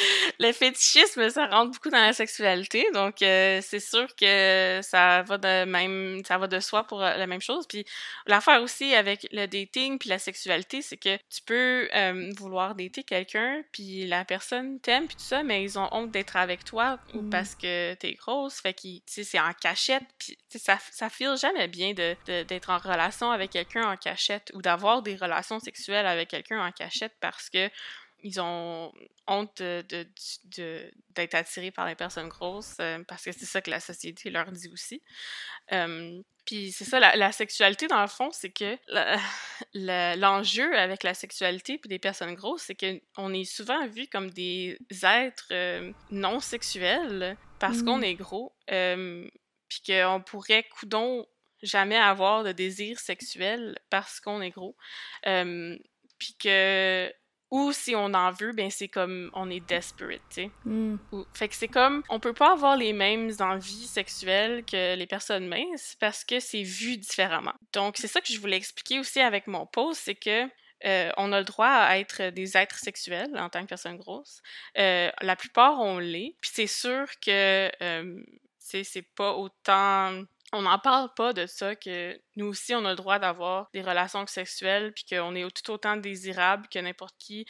[0.38, 5.38] le fétichisme, ça rentre beaucoup dans la sexualité, donc euh, c'est sûr que ça va
[5.38, 7.66] de même, ça va de soi pour euh, la même chose.
[7.66, 7.84] Puis
[8.26, 13.02] l'affaire aussi avec le dating puis la sexualité, c'est que tu peux euh, vouloir dater
[13.02, 16.98] quelqu'un, puis la personne t'aime puis tout ça, mais ils ont honte d'être avec toi
[17.14, 17.30] ou mm.
[17.30, 21.92] parce que t'es grosse, fait que c'est en cachette, puis ça ça file jamais bien
[21.92, 26.64] de d'être en relation avec quelqu'un en cachette ou d'avoir des relations sexuelles avec quelqu'un
[26.64, 27.70] en cachette parce que
[28.22, 28.92] ils ont
[29.26, 30.06] honte de,
[30.44, 34.50] de, d'être attirés par les personnes grosses parce que c'est ça que la société leur
[34.50, 35.02] dit aussi.
[36.44, 38.76] puis c'est ça, la, sexualité, dans le fond, c'est que
[40.16, 44.78] l'enjeu avec la sexualité puis des personnes grosses, c'est qu'on est souvent vu comme des
[45.02, 45.52] êtres
[46.10, 48.04] non sexuels parce qu'on mmh.
[48.04, 48.52] est gros.
[48.66, 51.26] puis qu'on pourrait, coudon,
[51.62, 54.76] jamais avoir de désir sexuel parce qu'on est gros.
[55.22, 57.12] puis que
[57.50, 60.50] ou si on en veut, ben c'est comme on est desperate, tu sais.
[60.64, 60.96] Mm.
[61.34, 65.48] Fait que c'est comme on peut pas avoir les mêmes envies sexuelles que les personnes
[65.48, 67.54] minces parce que c'est vu différemment.
[67.72, 70.48] Donc c'est ça que je voulais expliquer aussi avec mon post, c'est que
[70.86, 74.40] euh, on a le droit à être des êtres sexuels en tant que personne grosse.
[74.78, 76.36] Euh, la plupart on l'est.
[76.40, 78.22] Puis c'est sûr que euh,
[78.58, 80.22] c'est pas autant
[80.52, 83.82] on n'en parle pas de ça, que nous aussi, on a le droit d'avoir des
[83.82, 87.46] relations sexuelles, puis qu'on est tout autant désirable que n'importe qui,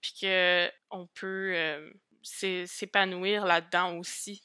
[0.00, 1.90] puis qu'on peut euh,
[2.22, 4.42] s'épanouir là-dedans aussi.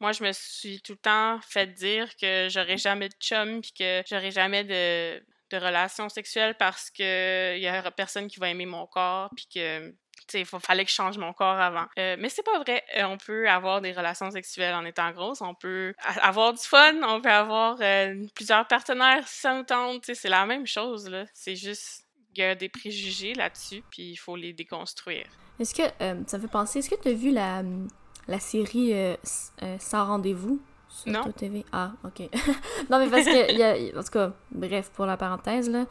[0.00, 3.72] Moi, je me suis tout le temps fait dire que j'aurais jamais de chum, puis
[3.72, 8.66] que j'aurais jamais de, de relations sexuelles parce qu'il y aura personne qui va aimer
[8.66, 9.94] mon corps, puis que
[10.34, 11.86] il fallait que je change mon corps avant.
[11.98, 12.82] Euh, mais c'est pas vrai.
[12.96, 15.40] Euh, on peut avoir des relations sexuelles en étant grosse.
[15.40, 16.94] On peut avoir du fun.
[17.02, 20.04] On peut avoir euh, plusieurs partenaires si ça nous tente.
[20.12, 21.08] C'est la même chose.
[21.08, 21.24] là.
[21.32, 22.04] C'est juste
[22.34, 25.24] il y a des préjugés là-dessus, puis il faut les déconstruire.
[25.58, 25.84] Est-ce que
[26.26, 27.62] ça me fait penser, est-ce que tu as vu la,
[28.28, 28.92] la série
[29.78, 30.60] Sans rendez-vous
[30.90, 31.32] sur non.
[31.32, 31.64] TV?
[31.72, 32.28] Ah, ok.
[32.90, 35.86] non, mais parce que, y a, en tout cas, bref, pour la parenthèse, là,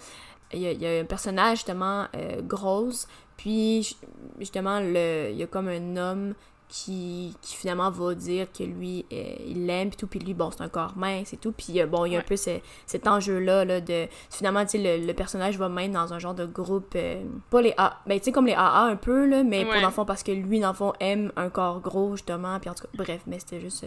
[0.54, 2.08] il y, a un personnage justement
[2.44, 3.08] grosse
[3.38, 3.96] puis,
[4.40, 6.34] justement, le, il y a comme un homme
[6.68, 10.50] qui, qui finalement va dire que lui, euh, il l'aime, puis tout, puis lui, bon,
[10.52, 11.52] c'est un corps mince et tout.
[11.52, 14.08] Puis, euh, bon, il y a un peu cet enjeu-là, là, de...
[14.30, 16.94] Finalement, tu sais, le, personnage va même dans un genre de groupe...
[16.96, 18.00] Euh, pas les A...
[18.08, 20.60] Ben, tu sais, comme les AA un peu, là, mais pour l'enfant, parce que lui,
[20.60, 22.60] dans le fond, aime un corps gros, justement.
[22.60, 23.86] Puis en tout cas, bref, mais c'était juste...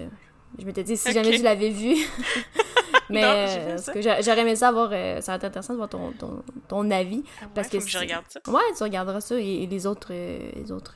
[0.59, 1.95] je m'étais dit, si jamais tu l'avais vu...
[3.11, 3.77] Mais euh,
[4.23, 4.91] j'aurais aimé ça avoir.
[4.93, 7.23] Euh, ça va être intéressant de voir ton, ton, ton avis.
[7.41, 8.41] Ah parce que, je regarde ça.
[8.49, 10.95] Ouais, tu regarderas ça et, les autres, euh, les autres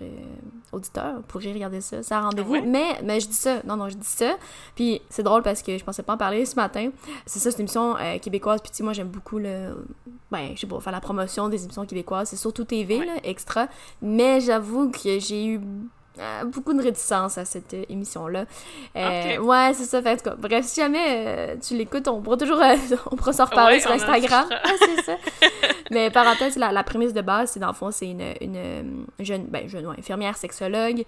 [0.73, 2.03] auditeurs pourraient regarder ça.
[2.03, 2.61] Ça rendez-vous.
[2.67, 3.63] Mais, mais je dis ça.
[3.65, 4.37] Non, non, je dis ça.
[4.75, 6.91] Puis c'est drôle parce que je pensais pas en parler ce matin.
[7.27, 8.61] C'est ça, c'est une émission québécoise.
[8.61, 9.85] Puis tu sais, moi, j'aime beaucoup le.
[10.31, 12.29] Ben, je sais pas, faire la promotion des émissions québécoises.
[12.29, 13.69] C'est surtout TV, là, extra.
[14.01, 15.61] Mais j'avoue que j'ai eu
[16.47, 18.45] beaucoup de réticence à cette euh, émission-là.
[18.97, 20.03] Euh, ouais, c'est ça.
[20.03, 22.61] Fait, bref, si jamais tu l'écoutes, on pourra toujours
[23.11, 24.47] on pourra s'en reparler sur Instagram.
[24.79, 25.17] c'est ça.
[25.91, 29.45] Mais parenthèse, la, la, prémisse de base, c'est dans le fond, c'est une, une, jeune,
[29.47, 31.05] ben, jeune infirmière sexologue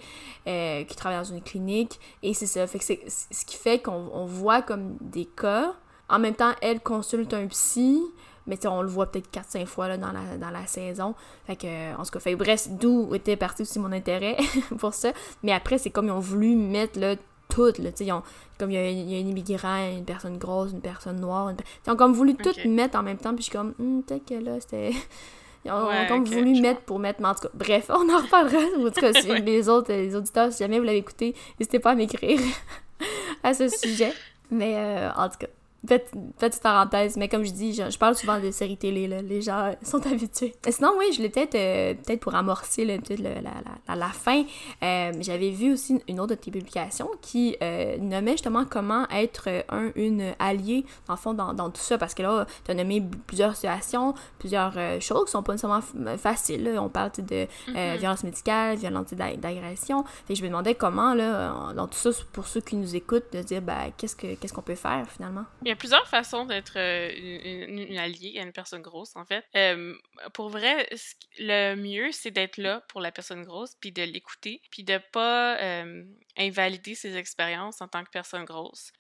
[0.47, 1.99] qui travaille dans une clinique.
[2.23, 2.67] Et c'est ça.
[2.67, 5.75] Fait que c'est ce qui fait qu'on voit comme des cas.
[6.09, 8.03] En même temps, elle consulte un psy
[8.47, 11.15] mais on le voit peut-être 4-5 fois là, dans, la, dans la saison.
[11.47, 14.37] Fait que, en tout cas, fait, bref, d'où était parti aussi mon intérêt
[14.79, 15.13] pour ça.
[15.43, 17.17] Mais après, c'est comme ils ont voulu mettre là,
[17.49, 18.23] toutes, là, ils ont,
[18.59, 21.53] comme il y, a, il y, a, un immigrant, une personne grosse, une personne noire,
[21.87, 24.25] ils ont comme voulu tout mettre en même temps, puis je suis comme, hum, peut-être
[24.27, 24.93] que là, c'était...
[25.67, 28.59] Ils ont, comme voulu mettre pour mettre, mais en tout cas, bref, on en reparlera.
[28.87, 31.95] En tout cas, les autres, les auditeurs, si jamais vous l'avez écouté, n'hésitez pas à
[31.95, 32.39] m'écrire
[33.43, 34.13] à ce sujet.
[34.51, 35.47] Mais euh, en tout cas,
[35.87, 39.75] petite parenthèse, mais comme je dis, je, parle souvent de séries télé, là, les gens
[39.83, 40.55] sont habitués.
[40.69, 44.45] sinon, oui, je l'ai peut-être, euh, peut-être pour amorcer là, la, la, fin,
[44.83, 49.49] euh, j'avais vu aussi une autre de tes publications qui euh, nommait justement comment être
[49.69, 53.03] un, une alliée, en fond, dans, dans tout ça, parce que là, tu as nommé
[53.27, 55.83] plusieurs situations, plusieurs choses qui sont pas nécessairement
[56.17, 56.77] faciles.
[56.79, 57.99] On parle de mm-hmm.
[57.99, 60.05] violence médicale, violence d'agression.
[60.29, 63.43] Et je me demandais comment, là, dans tout ça, pour ceux qui nous écoutent, de
[63.43, 65.45] dire, ben, qu'est-ce qu'on ce qu'on peut faire finalement?
[65.75, 67.11] A plusieurs façons d'être euh,
[67.69, 69.45] une, alliée à une personne grosse, en fait.
[69.57, 69.95] Euh,
[70.33, 70.89] pour vrai,
[71.39, 75.59] le mieux, c'est d'être là pour la personne grosse, puis de l'écouter, puis de pas
[75.61, 76.05] euh,
[76.39, 78.93] invalider ses expériences en tant que personne grosse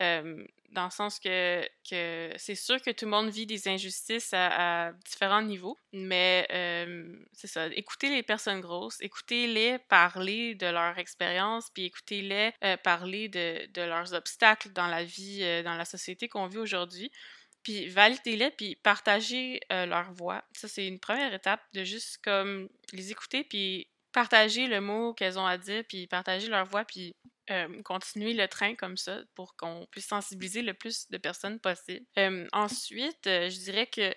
[0.74, 4.92] dans le sens que, que c'est sûr que tout le monde vit des injustices à,
[5.06, 11.70] différents niveaux, mais euh, c'est ça, écoutez les personnes grosses, écoutez-les parler de leur expérience,
[11.72, 16.28] puis écoutez-les euh, parler de, de, leurs obstacles dans la vie, euh, dans la société
[16.28, 17.10] qu'on vit aujourd'hui.
[17.62, 20.44] Puis validez-les, puis partagez leur voix.
[20.52, 25.38] Ça, c'est une première étape de juste comme les écouter, puis partager le mot qu'elles
[25.38, 27.16] ont à dire, puis partager leur voix, puis
[27.84, 32.06] continuer le train comme ça pour qu'on puisse sensibiliser le plus de personnes possible.
[32.52, 34.14] ensuite, euh, je dirais que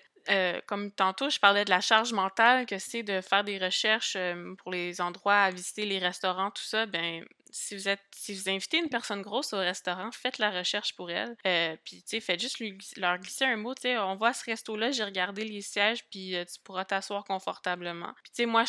[0.66, 4.14] comme tantôt, je parlais de la charge mentale que c'est de faire des recherches
[4.58, 6.84] pour les endroits à visiter, les restaurants, tout ça.
[6.84, 10.94] Ben, si vous êtes, si vous invitez une personne grosse au restaurant, faites la recherche
[10.96, 11.34] pour elle.
[11.82, 12.62] Puis, tu sais, faites juste
[12.98, 13.74] leur glisser un mot.
[13.74, 18.12] Tu sais, on voit ce resto-là, j'ai regardé les sièges, puis tu pourras t'asseoir confortablement.
[18.22, 18.64] Puis, tu sais, moi,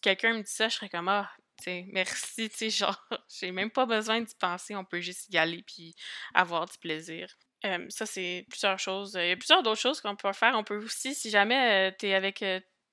[0.00, 1.30] quelqu'un me dit ça, je serais comme ah,
[1.92, 2.96] merci, tu sais, genre,
[3.40, 5.94] j'ai même pas besoin d'y penser, on peut juste y aller puis
[6.34, 7.28] avoir du plaisir.
[7.88, 9.14] ça, c'est plusieurs choses.
[9.14, 10.54] Il y a plusieurs d'autres choses qu'on peut faire.
[10.56, 12.42] On peut aussi, si jamais tu es avec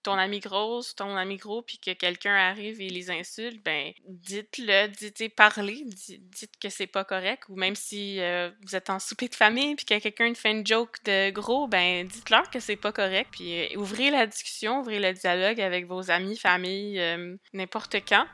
[0.03, 4.87] ton ami grosse, ton ami gros, puis que quelqu'un arrive et les insulte, ben dites-le,
[4.87, 9.27] dites parlez, dites que c'est pas correct, ou même si euh, vous êtes en souper
[9.27, 12.91] de famille puis que quelqu'un fait une joke de gros, ben dites-leur que c'est pas
[12.91, 17.97] correct, puis euh, ouvrez la discussion, ouvrez le dialogue avec vos amis, famille, euh, n'importe
[18.07, 18.25] quand.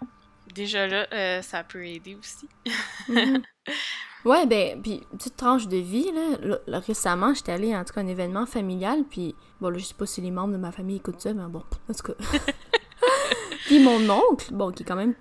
[0.56, 2.48] Déjà là, ça peut aider aussi.
[3.10, 3.44] Mhm.
[4.26, 6.12] Ouais, ben, puis petite tranche de vie,
[6.66, 9.86] là, récemment, j'étais allée en tout cas à un événement familial, puis bon, là, je
[9.86, 12.14] sais pas si les membres de ma famille écoutent ça, mais bon, en tout cas.
[13.68, 15.14] puis mon oncle, bon, qui est quand même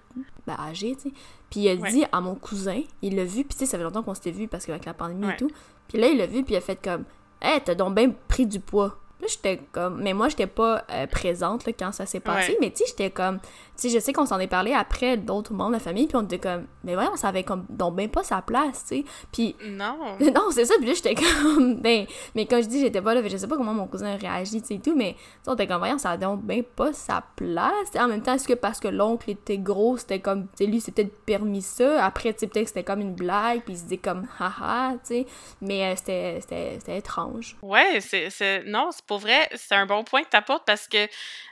[0.47, 1.14] ben, âgé, tu sais,
[1.51, 3.85] puis il a dit à mon cousin, il l'a vu, puis tu sais, ça fait
[3.85, 5.51] longtemps qu'on s'était vu parce qu'avec la pandémie et tout,
[5.87, 7.05] puis là, il l'a vu, puis il a fait comme,
[7.43, 8.99] hé, t'as donc bien pris du poids.
[9.20, 10.03] Là, j'étais comme.
[10.03, 12.59] Mais moi, j'étais pas euh, présente là, quand ça s'est passé.
[12.61, 13.39] Mais tu sais, j'étais comme.
[13.77, 16.07] Tu sais, je sais qu'on s'en est parlé après d'autres membres de la famille.
[16.07, 16.66] Puis on était comme.
[16.85, 17.66] Mais voyons, ça avait comme.
[17.68, 19.05] Donc, ben pas sa place, tu sais.
[19.33, 19.57] Puis.
[19.64, 19.99] Non.
[20.35, 20.75] Non, c'est ça.
[20.79, 21.77] Puis là, j'étais comme.
[21.81, 22.07] Ben.
[22.35, 24.61] Mais quand je dis j'étais pas là, je sais pas comment mon cousin a réagi,
[24.62, 24.97] tu sais, tout.
[24.97, 25.16] Mais
[25.47, 25.79] on était comme.
[25.79, 27.95] Voyons, ça avait donc ben pas sa place.
[27.97, 30.47] en même temps, est-ce que parce que l'oncle était gros, c'était comme.
[30.49, 32.05] Tu sais, lui, c'était permis ça.
[32.05, 33.62] Après, tu sais, peut-être que c'était comme une blague.
[33.62, 34.27] Puis il se dit comme.
[34.39, 35.27] Haha, tu sais.
[35.61, 37.57] Mais euh, c'était c'était étrange.
[37.62, 38.64] Ouais, c'est.
[38.66, 39.49] Non, c'est pour vrai.
[39.55, 41.09] C'est un bon point que tu apportes parce que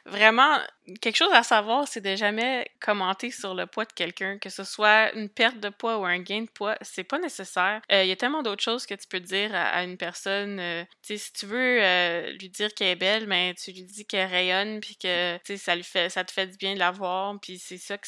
[0.06, 0.58] vraiment,
[1.00, 4.64] quelque chose à savoir, c'est de jamais commenter sur le poids de quelqu'un, que ce
[4.64, 7.80] soit une perte de poids ou un gain de poids, c'est pas nécessaire.
[7.90, 10.58] Euh, il y a tellement d'autres choses que tu peux dire à, une personne.
[10.58, 14.04] Euh, si tu veux euh, lui dire qu'elle est belle, mais ben, tu lui dis
[14.06, 17.34] qu'elle rayonne, puis que ça lui fait, ça te fait du bien de la voir,
[17.40, 18.06] puis c'est ça que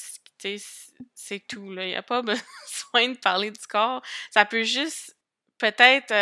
[1.15, 1.73] c'est tout.
[1.73, 4.03] Il n'y a pas besoin de parler du corps.
[4.31, 5.17] Ça peut juste
[5.59, 6.13] peut-être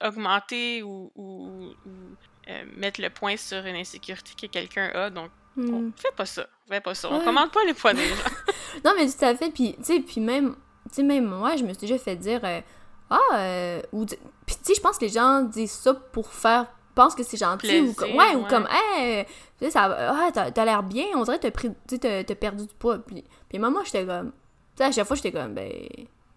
[0.00, 1.74] augmenter ou
[2.48, 5.10] euh, mettre le point sur une insécurité que quelqu'un a.
[5.10, 5.92] Donc, on hmm.
[5.96, 6.46] fait pas ça.
[6.68, 7.08] Fais pas ça.
[7.10, 8.14] On commande pas les poids des gens.
[8.84, 9.50] non, mais tout à fait.
[9.50, 10.54] Puis, tu sais, puis même,
[10.88, 12.60] tu sais, même moi, je me suis déjà fait dire euh,
[13.10, 14.04] Ah, euh, ou.
[14.04, 16.66] Puis, tu sais, je pense que les gens disent ça pour faire.
[16.94, 18.14] Pensent que c'est gentil ou comme.
[18.14, 19.26] Ouais, ou comme, hey,
[19.58, 19.84] tu sais, ça.
[19.84, 21.06] Ah, t'as l'air bien.
[21.14, 21.70] On dirait que t'as pris.
[21.88, 22.98] Tu sais, t'as perdu du poids.
[22.98, 24.30] Puis, puis moi, j'étais comme.
[24.30, 25.72] Tu sais, à chaque fois, j'étais comme, ben.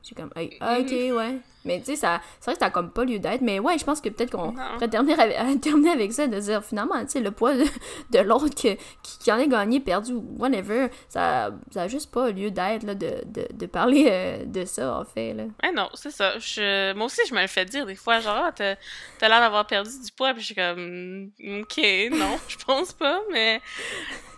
[0.04, 1.40] J'ai comme, hey, ok, ouais.
[1.66, 3.42] Mais tu sais, ça, c'est vrai que ça n'a comme pas lieu d'être.
[3.42, 6.64] Mais ouais, je pense que peut-être qu'on pourrait terminer avec, terminer avec ça, de dire
[6.64, 10.88] finalement, tu sais, le poids de, l'autre qui, qui, en est gagné, perdu ou whatever,
[11.10, 15.34] ça n'a juste pas lieu d'être de, de, de, parler euh, de ça, en fait.
[15.34, 15.44] Là.
[15.64, 16.40] Ouais, non, c'est ça.
[16.40, 18.76] Je, moi aussi, je me le fais dire des fois, genre, ah, t'as,
[19.22, 21.32] as, l'air d'avoir perdu du poids, puis je suis comme,
[21.62, 23.62] ok, non, je pense pas, mais.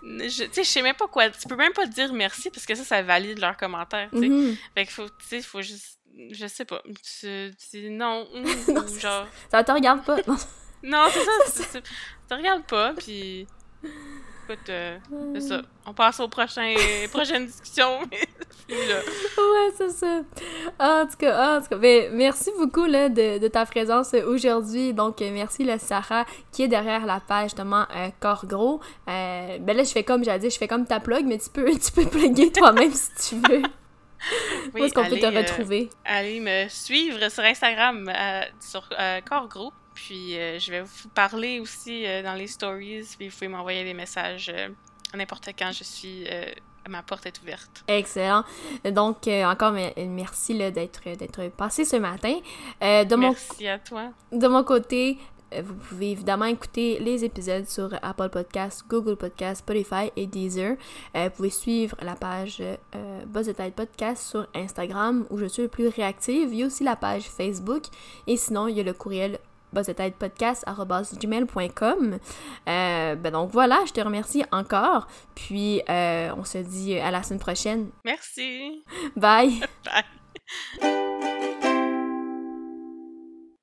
[0.03, 1.29] Je, tu sais, je sais même pas quoi.
[1.29, 4.27] Tu peux même pas dire merci parce que ça, ça valide leurs commentaires, tu sais.
[4.27, 4.57] Mm-hmm.
[4.73, 6.81] Fait qu'il faut, tu sais, faut juste je sais pas.
[7.19, 8.27] Tu, non.
[8.67, 9.27] non genre...
[9.49, 10.17] Ça te regarde pas.
[10.83, 11.07] non,
[11.47, 11.71] c'est ça.
[11.71, 11.81] ça
[12.29, 13.47] te regarde pas, puis.
[14.51, 14.97] Écoute, euh,
[15.33, 15.61] c'est ça.
[15.85, 16.73] On passe aux prochain,
[17.11, 18.01] prochaines discussions.
[18.69, 20.21] ouais, c'est ça.
[20.77, 24.93] En tout cas, en tout cas ben, merci beaucoup là, de, de ta présence aujourd'hui.
[24.93, 28.81] Donc, merci le Sarah qui est derrière la page justement euh, Corps Gros.
[29.07, 31.49] Euh, ben là, je fais comme j'ai dit, je fais comme ta plug, mais tu
[31.49, 33.61] peux, tu peux plugger toi-même si tu veux.
[33.61, 33.61] Oui,
[34.81, 35.89] Où est-ce qu'on peut te euh, retrouver?
[36.03, 39.73] allez me suivre sur Instagram, euh, sur euh, Corps Group.
[40.07, 43.07] Puis je vais vous parler aussi dans les stories.
[43.17, 44.51] Puis vous pouvez m'envoyer des messages
[45.13, 45.71] n'importe quand.
[45.71, 46.25] Je suis
[46.89, 47.83] ma porte est ouverte.
[47.87, 48.43] Excellent.
[48.83, 52.39] Donc, encore merci d'être passé ce matin.
[52.81, 54.09] de merci à toi.
[54.31, 55.19] De mon côté,
[55.53, 60.77] euh, vous pouvez évidemment écouter les épisodes sur Apple Podcasts, Google Podcasts, Spotify et Deezer.
[61.15, 65.67] Euh, vous pouvez suivre la page euh, Buzz Podcast sur Instagram où je suis le
[65.67, 66.49] plus réactive.
[66.51, 67.83] Il y a aussi la page Facebook
[68.27, 69.39] et sinon il y a le courriel
[69.73, 72.17] buzzetidepodcast.gmail.com
[72.67, 75.07] euh, ben donc voilà, je te remercie encore.
[75.35, 77.91] Puis on se dit à la semaine prochaine.
[78.05, 78.83] Merci.
[79.15, 79.61] Bye.
[80.81, 81.50] Bye.